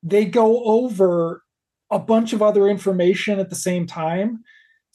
they 0.03 0.23
go 0.23 0.63
over 0.63 1.41
a 1.91 1.99
bunch 1.99 2.31
of 2.31 2.41
other 2.41 2.67
information 2.69 3.39
at 3.39 3.49
the 3.49 3.55
same 3.55 3.85
time. 3.85 4.41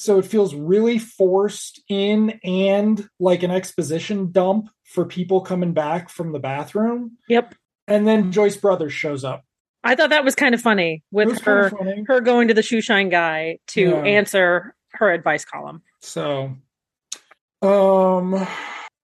So 0.01 0.19
it 0.19 0.25
feels 0.25 0.55
really 0.55 0.99
forced 0.99 1.83
in 1.87 2.41
and 2.43 3.07
like 3.19 3.43
an 3.43 3.51
exposition 3.51 4.33
dump 4.33 4.71
for 4.83 5.05
people 5.05 5.43
coming 5.43 5.75
back 5.75 6.09
from 6.09 6.33
the 6.33 6.39
bathroom. 6.39 7.19
Yep. 7.29 7.55
And 7.87 8.09
then 8.09 8.33
Joyce 8.33 8.57
Brothers 8.57 8.95
shows 8.95 9.25
up. 9.25 9.45
I 9.85 9.95
thought 9.95 10.09
that 10.09 10.25
was 10.25 10.35
kind 10.35 10.55
of 10.55 10.63
funny 10.63 11.03
with 11.11 11.43
her 11.43 11.69
kind 11.69 11.73
of 11.73 11.79
funny. 11.79 12.05
her 12.09 12.23
going 12.23 12.49
to 12.49 12.55
the 12.55 12.63
shoe 12.63 12.81
shine 12.81 13.11
guy 13.11 13.59
to 13.69 13.91
Yeah. 13.91 14.03
answer 14.05 14.75
her 14.95 15.13
advice 15.13 15.45
column. 15.45 15.83
So, 16.01 16.55
um, 17.61 18.47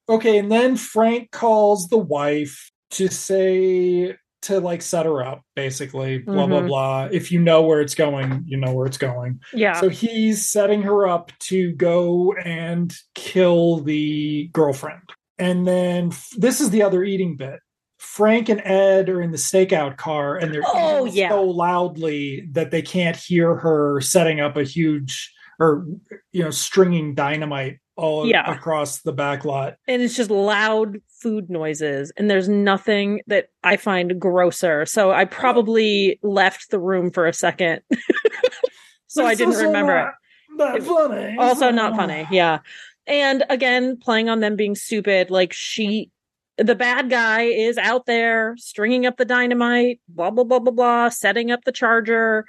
okay, 0.08 0.38
and 0.38 0.50
then 0.50 0.76
Frank 0.76 1.30
calls 1.30 1.88
the 1.88 1.98
wife 1.98 2.70
to 2.92 3.08
say 3.08 4.16
to 4.46 4.60
like 4.60 4.82
set 4.82 5.06
her 5.06 5.22
up, 5.22 5.42
basically, 5.54 6.18
blah 6.18 6.46
blah 6.46 6.60
Mhm. 6.62 6.66
blah. 6.68 7.08
If 7.12 7.30
you 7.30 7.40
know 7.40 7.62
where 7.62 7.80
it's 7.80 7.94
going, 7.94 8.42
you 8.46 8.56
know 8.56 8.72
where 8.72 8.86
it's 8.86 8.98
going. 8.98 9.40
Yeah. 9.52 9.74
So 9.80 9.88
he's 9.88 10.48
setting 10.50 10.82
her 10.82 11.06
up 11.06 11.30
to 11.50 11.72
go 11.72 12.32
and 12.34 12.92
kill 13.14 13.80
the 13.80 14.48
girlfriend. 14.52 15.02
And 15.38 15.66
then 15.66 16.08
f- 16.12 16.30
this 16.36 16.60
is 16.60 16.70
the 16.70 16.82
other 16.82 17.04
eating 17.04 17.36
bit. 17.36 17.60
Frank 17.98 18.48
and 18.48 18.60
Ed 18.64 19.08
are 19.08 19.20
in 19.20 19.30
the 19.30 19.36
stakeout 19.38 19.96
car 19.96 20.36
and 20.36 20.52
they're 20.52 20.62
Oh, 20.66 21.04
yeah. 21.06 21.28
so 21.30 21.42
loudly 21.44 22.48
that 22.52 22.70
they 22.70 22.82
can't 22.82 23.16
hear 23.16 23.54
her 23.56 24.00
setting 24.00 24.40
up 24.40 24.56
a 24.56 24.64
huge 24.64 25.32
or 25.58 25.86
you 26.32 26.42
know 26.42 26.50
stringing 26.50 27.14
dynamite 27.14 27.78
all 27.96 28.26
Yeah. 28.26 28.50
across 28.52 29.00
the 29.02 29.12
back 29.12 29.44
lot. 29.44 29.76
and 29.88 30.02
it's 30.02 30.14
just 30.16 30.30
loud 30.30 30.98
food 31.20 31.48
noises 31.50 32.12
and 32.16 32.30
there's 32.30 32.48
nothing 32.48 33.20
that 33.26 33.48
i 33.64 33.76
find 33.76 34.20
grosser 34.20 34.84
so 34.86 35.10
i 35.12 35.24
probably 35.24 36.18
left 36.22 36.70
the 36.70 36.78
room 36.78 37.10
for 37.10 37.26
a 37.26 37.32
second 37.32 37.80
so 39.06 39.24
i 39.24 39.34
didn't 39.34 39.56
remember 39.56 40.14
not, 40.50 40.80
not 40.80 40.82
funny. 40.82 41.36
also 41.38 41.70
not 41.70 41.96
funny 41.96 42.26
yeah 42.30 42.58
and 43.06 43.44
again 43.48 43.96
playing 43.96 44.28
on 44.28 44.40
them 44.40 44.56
being 44.56 44.74
stupid 44.74 45.30
like 45.30 45.52
she 45.52 46.10
the 46.58 46.74
bad 46.74 47.10
guy 47.10 47.42
is 47.42 47.76
out 47.78 48.06
there 48.06 48.54
stringing 48.58 49.06
up 49.06 49.16
the 49.16 49.24
dynamite 49.24 50.00
blah 50.08 50.30
blah 50.30 50.44
blah 50.44 50.58
blah 50.58 50.72
blah 50.72 51.08
setting 51.08 51.50
up 51.50 51.64
the 51.64 51.72
charger 51.72 52.44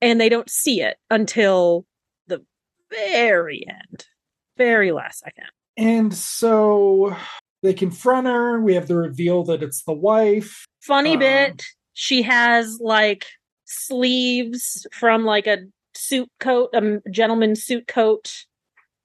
and 0.00 0.20
they 0.20 0.28
don't 0.28 0.50
see 0.50 0.80
it 0.80 0.96
until 1.10 1.84
the 2.26 2.42
very 2.90 3.64
end 3.68 4.06
very 4.58 4.92
last 4.92 5.20
second 5.20 5.46
And 5.76 6.12
so 6.12 7.16
they 7.62 7.72
confront 7.72 8.26
her. 8.26 8.60
We 8.60 8.74
have 8.74 8.88
the 8.88 8.96
reveal 8.96 9.44
that 9.44 9.62
it's 9.62 9.82
the 9.84 9.92
wife. 9.94 10.66
funny 10.82 11.14
Um, 11.14 11.20
bit 11.20 11.64
she 11.94 12.22
has 12.22 12.78
like 12.80 13.26
sleeves 13.64 14.86
from 14.92 15.24
like 15.24 15.46
a 15.46 15.58
suit 15.94 16.28
coat 16.38 16.70
a 16.74 17.00
gentleman's 17.10 17.64
suit 17.64 17.88
coat 17.88 18.44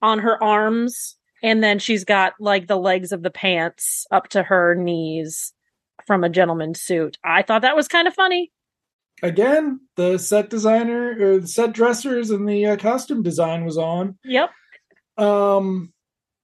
on 0.00 0.20
her 0.20 0.42
arms 0.42 1.16
and 1.42 1.62
then 1.62 1.80
she's 1.80 2.04
got 2.04 2.34
like 2.38 2.68
the 2.68 2.76
legs 2.78 3.10
of 3.10 3.22
the 3.22 3.30
pants 3.32 4.06
up 4.12 4.28
to 4.28 4.44
her 4.44 4.76
knees 4.76 5.52
from 6.06 6.22
a 6.22 6.28
gentleman's 6.28 6.80
suit 6.80 7.18
i 7.24 7.42
thought 7.42 7.62
that 7.62 7.76
was 7.76 7.88
kind 7.88 8.06
of 8.06 8.14
funny 8.14 8.50
Again, 9.22 9.80
the 9.94 10.18
set 10.18 10.50
designer 10.50 11.16
or 11.18 11.38
the 11.38 11.46
set 11.46 11.72
dressers 11.72 12.30
and 12.30 12.48
the 12.48 12.66
uh, 12.66 12.76
costume 12.76 13.22
design 13.22 13.64
was 13.64 13.78
on. 13.78 14.18
yep 14.24 14.50
Um, 15.16 15.92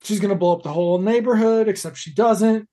she's 0.03 0.21
gonna 0.21 0.35
blow 0.35 0.57
up 0.57 0.63
the 0.63 0.73
whole 0.73 0.99
neighborhood, 0.99 1.69
except 1.69 1.97
she 1.97 2.13
doesn't 2.15 2.69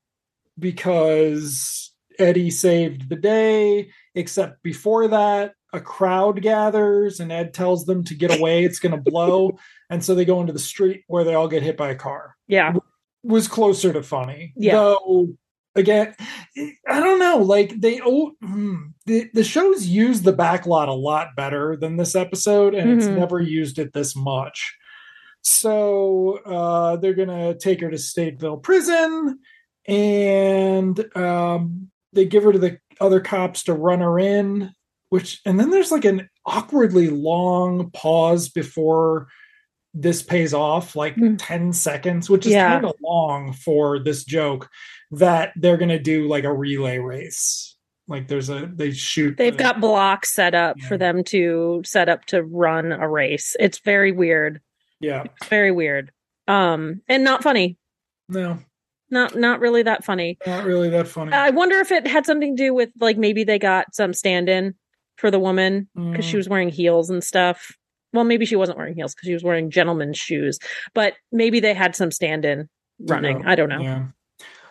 because 0.58 1.94
Eddie 2.20 2.52
saved 2.52 3.10
the 3.10 3.16
day. 3.16 3.90
Except 4.16 4.62
before 4.64 5.08
that, 5.10 5.54
a 5.74 5.80
crowd 5.80 6.42
gathers 6.42 7.20
and 7.20 7.32
Ed 7.32 7.54
tells 7.54 7.86
them 7.86 8.04
to 8.06 8.16
get 8.16 8.38
away. 8.38 8.64
It's 8.64 8.80
gonna 8.80 8.98
blow, 9.02 9.58
and 9.90 10.04
so 10.04 10.16
they 10.16 10.26
go 10.26 10.42
into 10.42 10.54
the 10.54 10.60
street 10.60 11.04
where 11.08 11.24
they 11.24 11.34
all 11.36 11.48
get 11.48 11.64
hit 11.64 11.78
by 11.78 11.90
a 11.90 11.96
car. 11.96 12.36
yeah 12.48 12.74
was 13.24 13.48
closer 13.48 13.92
to 13.92 14.02
funny. 14.04 14.54
Yeah. 14.56 14.74
Though 14.76 15.30
again, 15.76 16.16
I 16.88 17.00
don't 17.02 17.20
know. 17.20 17.38
Like 17.40 17.74
they 17.82 18.00
oh 18.04 18.32
the 19.06 19.30
the 19.34 19.44
shows 19.44 19.86
use 19.86 20.22
the 20.22 20.34
backlot 20.34 20.88
a 20.88 20.92
lot 20.94 21.36
better 21.36 21.76
than 21.76 21.98
this 21.98 22.16
episode, 22.16 22.74
and 22.74 22.90
it's 22.92 23.08
Mhm. 23.08 23.18
never 23.18 23.40
used 23.42 23.80
it 23.80 23.92
this 23.94 24.16
much. 24.16 24.74
So 25.42 26.40
uh 26.46 26.98
they're 26.98 27.14
gonna 27.14 27.56
take 27.58 27.82
her 27.82 27.90
to 27.90 27.98
Stateville 27.98 28.62
prison 28.62 29.40
and 29.88 31.18
um 31.18 31.90
they 32.14 32.26
give 32.26 32.44
her 32.44 32.52
to 32.54 32.60
the 32.60 32.80
other 33.00 33.20
cops 33.20 33.64
to 33.64 33.74
run 33.74 34.00
her 34.00 34.18
in, 34.20 34.72
which 35.10 35.40
and 35.46 35.60
then 35.60 35.70
there's 35.70 35.92
like 35.92 36.06
an 36.06 36.30
awkwardly 36.46 37.10
long 37.10 37.92
pause 37.92 38.50
before 38.50 39.28
this 39.94 40.22
pays 40.22 40.54
off 40.54 40.96
like 40.96 41.16
Hmm. 41.16 41.36
10 41.38 41.74
seconds 41.74 42.30
which 42.30 42.46
is 42.46 42.52
Yeah. 42.54 42.74
kind 42.74 42.86
of 42.86 42.94
long 43.02 43.54
for 43.54 44.00
this 44.00 44.24
joke 44.24 44.70
that 45.12 45.54
they're 45.56 45.78
going 45.78 45.90
to 45.90 45.98
do 46.00 46.28
like 46.28 46.44
a 46.44 46.54
relay 46.54 47.00
race 47.00 47.76
like 48.08 48.28
there's 48.28 48.50
a 48.50 48.70
they 48.74 48.92
shoot 48.92 49.38
they've 49.38 49.58
the- 49.58 49.64
got 49.64 49.82
blocks 49.82 50.34
set 50.34 50.54
up 50.54 50.80
for 50.82 50.98
them 50.98 51.24
to 51.24 51.82
set 51.84 52.10
up 52.10 52.26
to 52.26 52.44
run 52.44 52.92
a 52.92 53.10
race 53.10 53.56
it's 53.60 53.80
very 53.80 54.12
weird 54.12 54.62
yeah. 55.00 55.24
It's 55.40 55.48
very 55.48 55.72
weird. 55.72 56.12
Um 56.48 57.02
and 57.08 57.24
not 57.24 57.44
funny. 57.44 57.78
No. 58.30 58.60
Not 59.10 59.36
not 59.36 59.60
really 59.60 59.84
that 59.84 60.04
funny. 60.04 60.38
Not 60.46 60.66
really 60.66 60.90
that 60.90 61.08
funny. 61.08 61.32
I 61.34 61.50
wonder 61.52 61.78
if 61.78 61.92
it 61.92 62.06
had 62.08 62.26
something 62.26 62.56
to 62.58 62.64
do 62.64 62.74
with 62.74 62.90
like 63.00 63.18
maybe 63.18 63.44
they 63.44 63.58
got 63.60 63.94
some 63.96 64.14
stand-in 64.14 64.76
for 65.18 65.32
the 65.32 65.40
woman 65.40 65.88
because 65.96 66.26
she 66.26 66.34
Mm, 66.36 66.38
was 66.38 66.50
wearing 66.50 66.70
heels 66.70 67.10
and 67.10 67.24
stuff. 67.24 67.72
Well, 68.14 68.24
maybe 68.24 68.46
she 68.46 68.56
wasn't 68.56 68.78
wearing 68.78 68.96
heels 68.96 69.14
because 69.16 69.28
she 69.28 69.34
was 69.34 69.44
wearing 69.44 69.70
gentleman's 69.70 70.18
shoes, 70.18 70.60
but 70.94 71.14
maybe 71.32 71.60
they 71.60 71.74
had 71.74 71.96
some 71.96 72.12
stand-in 72.12 72.70
running. 73.00 73.46
I 73.46 73.56
don't 73.56 73.70
know. 73.70 73.82
yeah. 73.82 74.06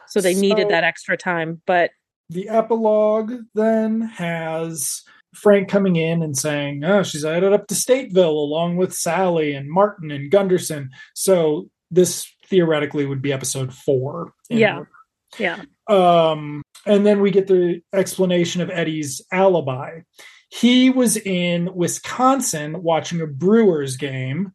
So 0.09 0.21
they 0.21 0.35
needed 0.35 0.69
that 0.69 0.85
extra 0.85 1.17
time, 1.17 1.61
but 1.67 1.91
the 2.31 2.49
epilogue 2.49 3.33
then 3.55 4.03
has 4.03 5.03
Frank 5.37 5.69
coming 5.69 5.97
in 5.97 6.23
and 6.23 6.37
saying, 6.37 6.83
"Oh, 6.85 7.03
she's 7.03 7.25
headed 7.25 7.53
up 7.53 7.67
to 7.69 7.75
Stateville 7.75 8.29
along 8.29 8.77
with 8.77 8.93
Sally 8.95 9.55
and 9.55 9.71
Martin 9.71 10.11
and 10.11 10.31
Gunderson." 10.31 10.91
So 11.15 11.69
this 11.91 12.27
theoretically 12.49 13.07
would 13.07 13.23
be 13.23 13.33
episode 13.33 13.73
four. 13.75 14.33
Yeah. 14.49 14.79
order. 14.79 14.91
yeah, 15.39 15.63
Um, 15.89 16.63
and 16.87 17.05
then 17.05 17.21
we 17.21 17.31
get 17.31 17.47
the 17.49 17.83
explanation 17.93 18.61
of 18.63 18.71
Eddie's 18.71 19.21
alibi. 19.33 20.01
He 20.49 20.91
was 20.91 21.17
in 21.17 21.75
Wisconsin 21.75 22.83
watching 22.83 23.21
a 23.21 23.27
Brewers 23.27 23.97
game, 23.97 24.53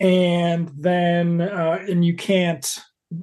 and 0.00 0.70
then 0.76 1.40
uh, 1.40 1.84
and 1.88 2.04
you 2.04 2.14
can't. 2.16 2.66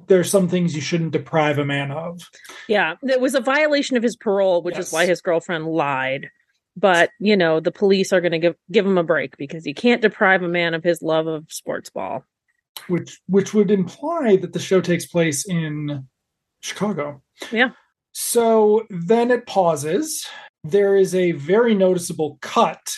There's 0.06 0.30
some 0.30 0.48
things 0.48 0.74
you 0.74 0.80
shouldn't 0.80 1.10
deprive 1.12 1.58
a 1.58 1.64
man 1.64 1.90
of. 1.90 2.20
yeah. 2.68 2.94
It 3.02 3.20
was 3.20 3.34
a 3.34 3.40
violation 3.40 3.96
of 3.98 4.02
his 4.02 4.16
parole, 4.16 4.62
which 4.62 4.76
Yes. 4.76 4.86
is 4.88 4.92
why 4.92 5.04
his 5.06 5.20
girlfriend 5.20 5.66
lied. 5.66 6.30
But 6.76 7.10
you 7.20 7.36
know, 7.36 7.60
the 7.60 7.70
police 7.72 8.12
are 8.12 8.20
going 8.20 8.32
to 8.32 8.38
give 8.38 8.56
give 8.72 8.86
him 8.86 8.98
a 8.98 9.04
break 9.04 9.36
because 9.36 9.66
you 9.66 9.74
can't 9.74 10.02
deprive 10.02 10.42
a 10.42 10.48
man 10.48 10.74
of 10.74 10.82
his 10.82 11.02
love 11.02 11.26
of 11.26 11.44
sports 11.50 11.90
ball. 11.90 12.24
which 12.88 13.20
which 13.26 13.54
would 13.54 13.70
imply 13.70 14.36
that 14.36 14.52
the 14.52 14.58
show 14.58 14.80
takes 14.80 15.06
place 15.06 15.46
in 15.48 16.06
Chicago. 16.60 17.22
Yeah. 17.52 17.70
So 18.12 18.86
then 18.90 19.30
it 19.30 19.46
pauses. 19.46 20.26
There 20.64 20.96
is 20.96 21.14
a 21.14 21.32
very 21.32 21.74
noticeable 21.74 22.38
cut. 22.40 22.92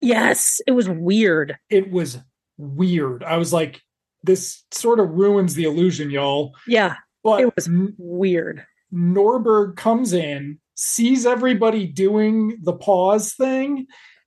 Yes, 0.00 0.60
it 0.66 0.72
was 0.72 0.88
weird. 0.88 1.56
It 1.68 1.90
was 1.90 2.18
weird. 2.56 3.22
I 3.22 3.36
was 3.36 3.52
like, 3.52 3.80
this 4.22 4.64
sort 4.70 4.98
of 5.00 5.10
ruins 5.10 5.54
the 5.54 5.64
illusion, 5.64 6.10
y'all. 6.10 6.54
Yeah, 6.66 6.96
But 7.22 7.40
It 7.42 7.54
was- 7.54 7.68
weird. 7.98 8.64
Norberg 8.92 9.76
comes 9.76 10.12
in, 10.12 10.58
sees 10.80 11.26
everybody 11.26 11.86
doing 11.86 12.58
the 12.62 12.72
pause 12.72 13.34
thing, 13.34 13.86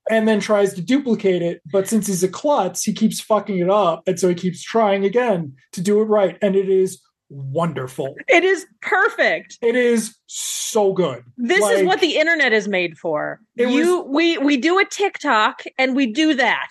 and 0.09 0.27
then 0.27 0.39
tries 0.39 0.73
to 0.75 0.81
duplicate 0.81 1.41
it. 1.41 1.61
But 1.71 1.87
since 1.87 2.07
he's 2.07 2.23
a 2.23 2.27
klutz, 2.27 2.83
he 2.83 2.93
keeps 2.93 3.19
fucking 3.19 3.57
it 3.57 3.69
up. 3.69 4.03
And 4.05 4.19
so 4.19 4.29
he 4.29 4.35
keeps 4.35 4.61
trying 4.61 5.03
again 5.03 5.55
to 5.71 5.81
do 5.81 5.99
it 6.01 6.05
right. 6.05 6.37
And 6.41 6.55
it 6.55 6.69
is 6.69 7.01
wonderful. 7.29 8.15
It 8.27 8.43
is 8.43 8.65
perfect. 8.81 9.57
It 9.61 9.75
is 9.75 10.15
so 10.27 10.93
good. 10.93 11.23
This 11.37 11.65
is 11.69 11.85
what 11.85 12.01
the 12.01 12.17
internet 12.17 12.53
is 12.53 12.67
made 12.67 12.97
for. 12.97 13.39
You 13.55 14.03
we 14.03 14.37
we 14.37 14.57
do 14.57 14.77
a 14.77 14.85
TikTok 14.85 15.63
and 15.77 15.95
we 15.95 16.11
do 16.11 16.35
that. 16.35 16.69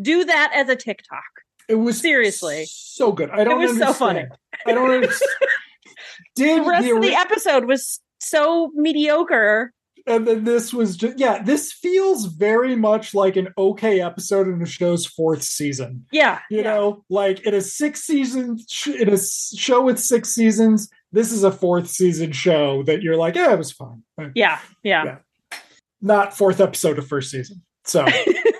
Do 0.00 0.24
that 0.24 0.50
as 0.54 0.68
a 0.68 0.76
TikTok. 0.76 1.22
It 1.68 1.76
was 1.76 2.00
Seriously. 2.00 2.64
so 2.68 3.12
good. 3.12 3.30
I 3.30 3.44
don't 3.44 3.62
It 3.62 3.68
was 3.68 3.78
so 3.78 3.92
funny. 3.92 4.24
I 4.66 4.72
don't 4.72 4.90
understand. 4.90 5.30
Did 6.34 6.64
The 6.64 6.68
rest 6.68 6.86
the 6.86 6.96
of 6.96 7.02
the 7.02 7.14
episode 7.14 7.66
was 7.66 8.00
so 8.20 8.70
mediocre. 8.74 9.72
and 10.06 10.26
then 10.26 10.44
this 10.44 10.72
was 10.72 10.96
just 10.96 11.18
yeah, 11.18 11.42
this 11.42 11.72
feels 11.72 12.26
very 12.26 12.74
much 12.76 13.14
like 13.14 13.36
an 13.36 13.48
okay 13.58 14.00
episode 14.00 14.48
in 14.48 14.58
the 14.58 14.66
show's 14.66 15.06
fourth 15.06 15.42
season. 15.42 16.06
Yeah. 16.12 16.40
You 16.50 16.58
yeah. 16.58 16.62
know, 16.64 17.04
like 17.10 17.40
in 17.46 17.54
a 17.54 17.60
six 17.60 18.02
season 18.02 18.58
sh- 18.68 18.88
in 18.88 19.08
a 19.12 19.18
show 19.18 19.82
with 19.82 19.98
six 19.98 20.34
seasons, 20.34 20.88
this 21.12 21.32
is 21.32 21.44
a 21.44 21.52
fourth 21.52 21.88
season 21.88 22.32
show 22.32 22.82
that 22.84 23.02
you're 23.02 23.16
like, 23.16 23.34
yeah, 23.34 23.52
it 23.52 23.58
was 23.58 23.72
fine. 23.72 24.02
Yeah. 24.34 24.58
Yeah. 24.82 25.04
Yeah. 25.04 25.58
Not 26.00 26.36
fourth 26.36 26.60
episode 26.60 26.98
of 26.98 27.06
first 27.06 27.30
season. 27.30 27.62
So, 27.84 28.06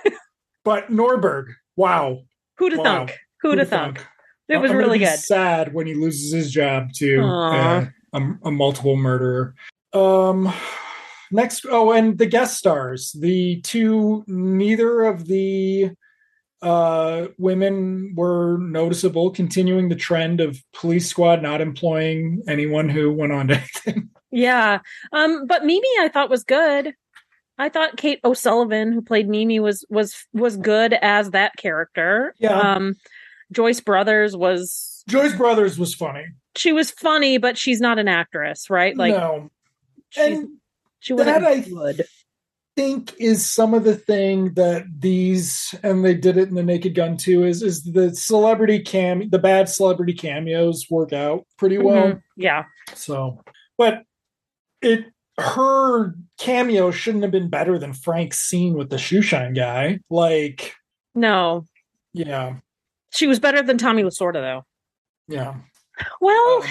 but 0.63 0.89
Norberg, 0.91 1.45
wow, 1.75 2.19
Who'd 2.57 2.73
have 2.73 2.79
Wow. 2.79 2.85
thunk? 3.07 3.17
Who'd 3.41 3.57
have 3.57 3.69
thunk? 3.69 4.05
It 4.47 4.57
was 4.57 4.69
I'm 4.71 4.77
really 4.77 4.99
good. 4.99 5.17
Sad 5.17 5.73
when 5.73 5.87
he 5.87 5.95
loses 5.95 6.31
his 6.33 6.51
job 6.51 6.89
to 6.97 7.17
Aw. 7.21 7.77
uh, 7.77 7.85
a, 8.13 8.21
a 8.43 8.51
multiple 8.51 8.95
murderer. 8.95 9.55
Um, 9.93 10.51
next, 11.31 11.65
oh, 11.69 11.91
and 11.91 12.17
the 12.17 12.25
guest 12.25 12.57
stars, 12.57 13.11
the 13.11 13.61
two, 13.61 14.23
neither 14.27 15.03
of 15.03 15.27
the 15.27 15.91
uh 16.61 17.25
women 17.39 18.13
were 18.15 18.59
noticeable 18.59 19.31
continuing 19.31 19.89
the 19.89 19.95
trend 19.95 20.39
of 20.39 20.61
police 20.73 21.07
squad 21.07 21.41
not 21.41 21.59
employing 21.59 22.43
anyone 22.47 22.87
who 22.87 23.11
went 23.11 23.31
on 23.31 23.47
to 23.47 23.55
anything 23.87 24.11
Yeah. 24.31 24.79
Um, 25.11 25.45
but 25.45 25.65
Mimi 25.65 25.87
I 25.99 26.09
thought 26.11 26.29
was 26.29 26.43
good. 26.43 26.93
I 27.57 27.69
thought 27.69 27.97
Kate 27.97 28.19
O'Sullivan, 28.23 28.91
who 28.91 29.01
played 29.01 29.27
Mimi, 29.27 29.59
was 29.59 29.85
was 29.89 30.15
was 30.33 30.57
good 30.57 30.93
as 30.93 31.31
that 31.31 31.55
character. 31.57 32.33
Yeah. 32.39 32.57
Um 32.57 32.95
Joyce 33.51 33.81
Brothers 33.81 34.35
was 34.35 35.03
joyce 35.09 35.35
brothers 35.35 35.79
was 35.79 35.95
funny 35.95 36.25
she 36.55 36.71
was 36.71 36.91
funny, 36.91 37.37
but 37.37 37.57
she's 37.57 37.79
not 37.79 37.99
an 37.99 38.07
actress, 38.07 38.69
right? 38.69 38.95
Like 38.97 39.13
no 39.13 39.49
and 40.17 40.49
she 40.99 41.13
wasn't 41.13 41.41
that 41.41 41.43
I 41.47 41.59
good. 41.61 42.05
think 42.75 43.13
is 43.19 43.45
some 43.45 43.73
of 43.73 43.83
the 43.85 43.95
thing 43.95 44.53
that 44.55 44.83
these 44.99 45.73
and 45.83 46.03
they 46.03 46.13
did 46.13 46.37
it 46.37 46.49
in 46.49 46.55
the 46.55 46.63
naked 46.63 46.95
gun 46.95 47.15
too 47.17 47.43
is 47.45 47.61
is 47.61 47.83
the 47.83 48.13
celebrity 48.15 48.79
cam 48.79 49.29
the 49.29 49.39
bad 49.39 49.69
celebrity 49.69 50.13
cameos 50.13 50.85
work 50.89 51.13
out 51.13 51.45
pretty 51.57 51.77
well 51.77 52.07
Mhm. 52.13 52.21
Yeah. 52.37 52.65
so 52.93 53.41
but 53.77 54.03
it 54.81 55.05
her 55.39 56.13
cameo 56.37 56.91
shouldn't 56.91 57.23
have 57.23 57.31
been 57.31 57.49
better 57.49 57.77
than 57.79 57.93
frank's 57.93 58.39
scene 58.39 58.73
with 58.73 58.89
the 58.89 58.97
shoeshine 58.97 59.55
guy 59.55 59.99
like 60.09 60.73
No. 61.15 61.65
yeah 62.13 62.55
She 63.11 63.27
was 63.27 63.39
better 63.39 63.61
than 63.61 63.77
Tommy 63.77 64.03
Lasorda 64.03 64.33
though. 64.41 64.65
yeah 65.27 65.55
Well, 66.19 66.63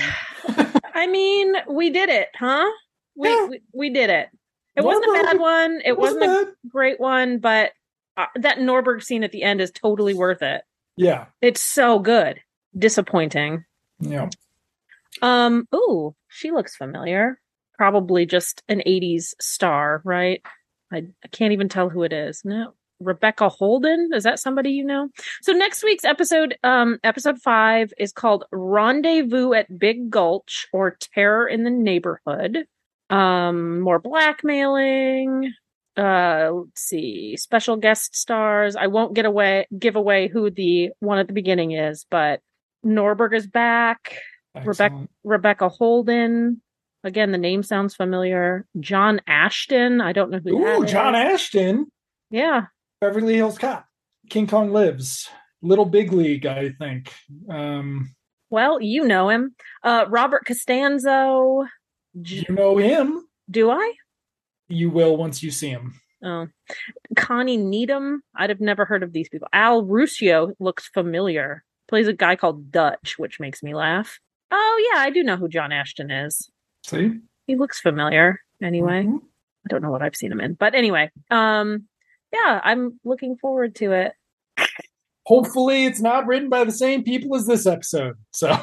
Um, 0.57 0.67
I 0.95 1.07
mean, 1.07 1.55
we 1.69 1.91
did 1.91 2.09
it, 2.09 2.29
huh? 2.35 2.69
We 3.17 3.29
Yeah. 3.29 3.47
we, 3.47 3.61
we 3.73 3.91
did 3.91 4.11
it. 4.11 4.29
It 4.77 4.83
wasn't 4.85 5.05
a 5.19 5.23
bad 5.23 5.39
one. 5.41 5.81
It 5.85 5.99
wasn't 5.99 6.25
a 6.25 6.27
bad. 6.45 6.49
great 6.69 7.01
one, 7.01 7.39
but 7.39 7.73
uh, 8.17 8.27
that 8.37 8.59
Norberg 8.59 9.03
scene 9.03 9.25
at 9.25 9.33
the 9.33 9.43
end 9.43 9.61
is 9.61 9.71
totally 9.73 10.15
worth 10.15 10.43
it. 10.43 10.63
yeah 10.97 11.27
It's 11.43 11.61
so 11.61 11.99
good. 11.99 12.41
Disappointing. 12.79 13.65
yeah 13.99 14.29
Um, 15.23 15.67
ooh, 15.75 16.15
she 16.29 16.51
looks 16.51 16.77
familiar. 16.77 17.41
Probably 17.77 18.27
just 18.27 18.63
an 18.69 18.83
80s 18.87 19.35
star, 19.41 20.03
right? 20.05 20.41
I, 20.93 20.99
I 21.25 21.29
can't 21.33 21.53
even 21.53 21.69
tell 21.69 21.89
who 21.89 22.03
it 22.05 22.13
is. 22.13 22.43
No. 22.45 22.75
Rebecca 23.01 23.49
Holden? 23.49 24.11
Is 24.13 24.25
that 24.25 24.39
somebody 24.39 24.71
you 24.71 24.85
know? 24.85 25.09
So 25.43 25.53
next 25.53 25.83
week's 25.83 26.05
episode, 26.05 26.57
um, 26.63 26.99
episode 27.03 27.41
five 27.41 27.93
is 27.99 28.13
called 28.13 28.45
Rendezvous 28.53 29.55
at 29.55 29.79
Big 29.79 30.11
Gulch 30.11 30.67
or 30.73 30.97
Terror 31.15 31.47
in 31.49 31.65
the 31.65 31.71
Neighborhood. 31.71 32.67
Um, 33.09 33.81
more 33.81 33.99
blackmailing. 33.99 35.53
Uh, 35.97 36.51
let's 36.53 36.81
see, 36.83 37.37
special 37.37 37.77
guest 37.77 38.15
stars. 38.15 38.77
I 38.77 38.87
won't 38.87 39.15
get 39.15 39.25
away 39.25 39.67
give 39.77 39.97
away 39.97 40.29
who 40.29 40.51
the 40.51 40.91
one 41.01 41.19
at 41.19 41.27
the 41.27 41.33
beginning 41.33 41.73
is, 41.73 42.07
but 42.09 42.41
Norberg 42.87 43.35
is 43.35 43.47
back. 43.47 44.17
Rebecca 44.55 45.09
Rebecca 45.25 45.69
Holden. 45.69 46.63
Again, 47.03 47.33
the 47.33 47.39
name 47.39 47.63
sounds 47.63 47.95
familiar. 47.95 48.67
John 48.79 49.21
Ashton. 49.27 50.01
I 50.01 50.13
don't 50.13 50.31
know 50.31 50.39
who 50.39 50.63
that 50.63 50.79
Ooh, 50.79 50.83
is. 50.85 50.93
John 50.93 51.15
Ashton, 51.15 51.87
Yeah. 52.31 52.67
Beverly 53.01 53.35
Hills 53.37 53.57
Cop, 53.57 53.87
King 54.29 54.47
Kong 54.47 54.73
Lives, 54.73 55.29
Little 55.63 55.87
Big 55.87 56.13
League, 56.13 56.45
I 56.45 56.71
think. 56.79 57.13
Um, 57.49 58.15
Well, 58.51 58.81
you 58.83 59.07
know 59.07 59.31
him. 59.31 59.55
Uh, 59.83 60.05
Robert 60.09 60.45
Costanzo. 60.45 61.65
J- 62.21 62.45
you 62.47 62.55
know 62.55 62.77
him. 62.77 63.25
Do 63.51 63.71
I? 63.71 63.95
You 64.69 64.91
will 64.91 65.17
once 65.17 65.43
you 65.43 65.51
see 65.51 65.71
him. 65.71 65.95
Oh. 66.23 66.49
Connie 67.17 67.57
Needham. 67.57 68.23
I'd 68.37 68.51
have 68.51 68.61
never 68.61 68.85
heard 68.85 69.03
of 69.03 69.13
these 69.15 69.31
people. 69.31 69.49
Al 69.53 69.83
Ruscio 69.83 70.53
looks 70.61 70.89
familiar. 70.89 71.65
Plays 71.89 72.07
a 72.07 72.13
guy 72.13 72.37
called 72.37 72.71
Dutch, 72.71 73.15
which 73.19 73.41
makes 73.41 73.63
me 73.63 73.75
laugh. 73.75 74.19
Oh, 74.51 74.91
yeah, 74.93 75.01
I 75.01 75.09
do 75.11 75.23
know 75.23 75.37
who 75.37 75.49
John 75.49 75.73
Ashton 75.73 76.11
is. 76.11 76.51
See? 76.85 77.13
He 77.47 77.57
looks 77.57 77.81
familiar 77.81 78.41
anyway. 78.63 79.05
Mhm. 79.05 79.21
I 79.23 79.69
don't 79.69 79.83
know 79.83 79.91
what 79.91 80.03
I've 80.03 80.17
seen 80.17 80.31
him 80.33 80.41
in. 80.41 80.55
But 80.55 80.75
anyway, 80.75 81.11
um, 81.31 81.87
yeah, 82.33 82.61
I'm 82.63 82.99
looking 83.05 83.37
forward 83.37 83.75
to 83.77 83.93
it. 83.93 84.13
Hopefully, 85.27 85.85
it's 85.85 86.01
not 86.01 86.27
written 86.27 86.49
by 86.49 86.65
the 86.65 86.73
same 86.73 87.05
people 87.05 87.37
as 87.37 87.47
this 87.47 87.67
episode. 87.67 88.15
So, 88.33 88.59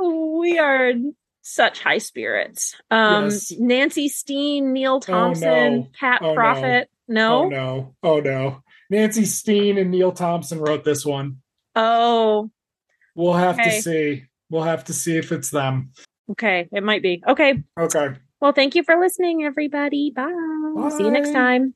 we 0.00 0.58
are 0.58 0.88
in 0.90 1.14
such 1.42 1.80
high 1.80 1.98
spirits. 1.98 2.74
Um, 2.90 3.24
Yes. 3.24 3.52
Nancy 3.58 4.08
Steen, 4.08 4.72
Neil 4.72 5.00
Thompson, 5.00 5.48
no. 5.80 5.88
Pat 5.98 6.20
Oh, 6.22 6.34
no. 6.34 6.40
Proft. 6.40 6.82
oh 6.82 6.86
No. 7.08 7.48
no, 7.48 7.94
oh 8.02 8.20
no. 8.20 8.62
Nancy 8.90 9.24
Steen 9.24 9.78
and 9.78 9.90
Neil 9.90 10.12
Thompson 10.12 10.58
wrote 10.60 10.84
this 10.84 11.04
one. 11.04 11.42
Oh, 11.74 12.50
We'll 13.14 13.32
have 13.34 13.58
Okay. 13.58 13.76
to 13.76 13.82
see. 13.82 14.24
We'll 14.50 14.62
have 14.64 14.84
to 14.84 14.92
see 14.92 15.16
if 15.16 15.32
it's 15.32 15.50
them. 15.50 15.90
okay. 16.32 16.68
It 16.72 16.82
might 16.82 17.02
be. 17.02 17.22
Okay. 17.26 17.62
Okay. 17.78 18.08
Well, 18.40 18.52
thank 18.52 18.74
you 18.74 18.82
for 18.84 18.98
listening, 19.00 19.42
everybody. 19.44 20.12
Bye. 20.14 20.30
See 20.96 21.04
you 21.04 21.10
next 21.10 21.32
time. 21.32 21.74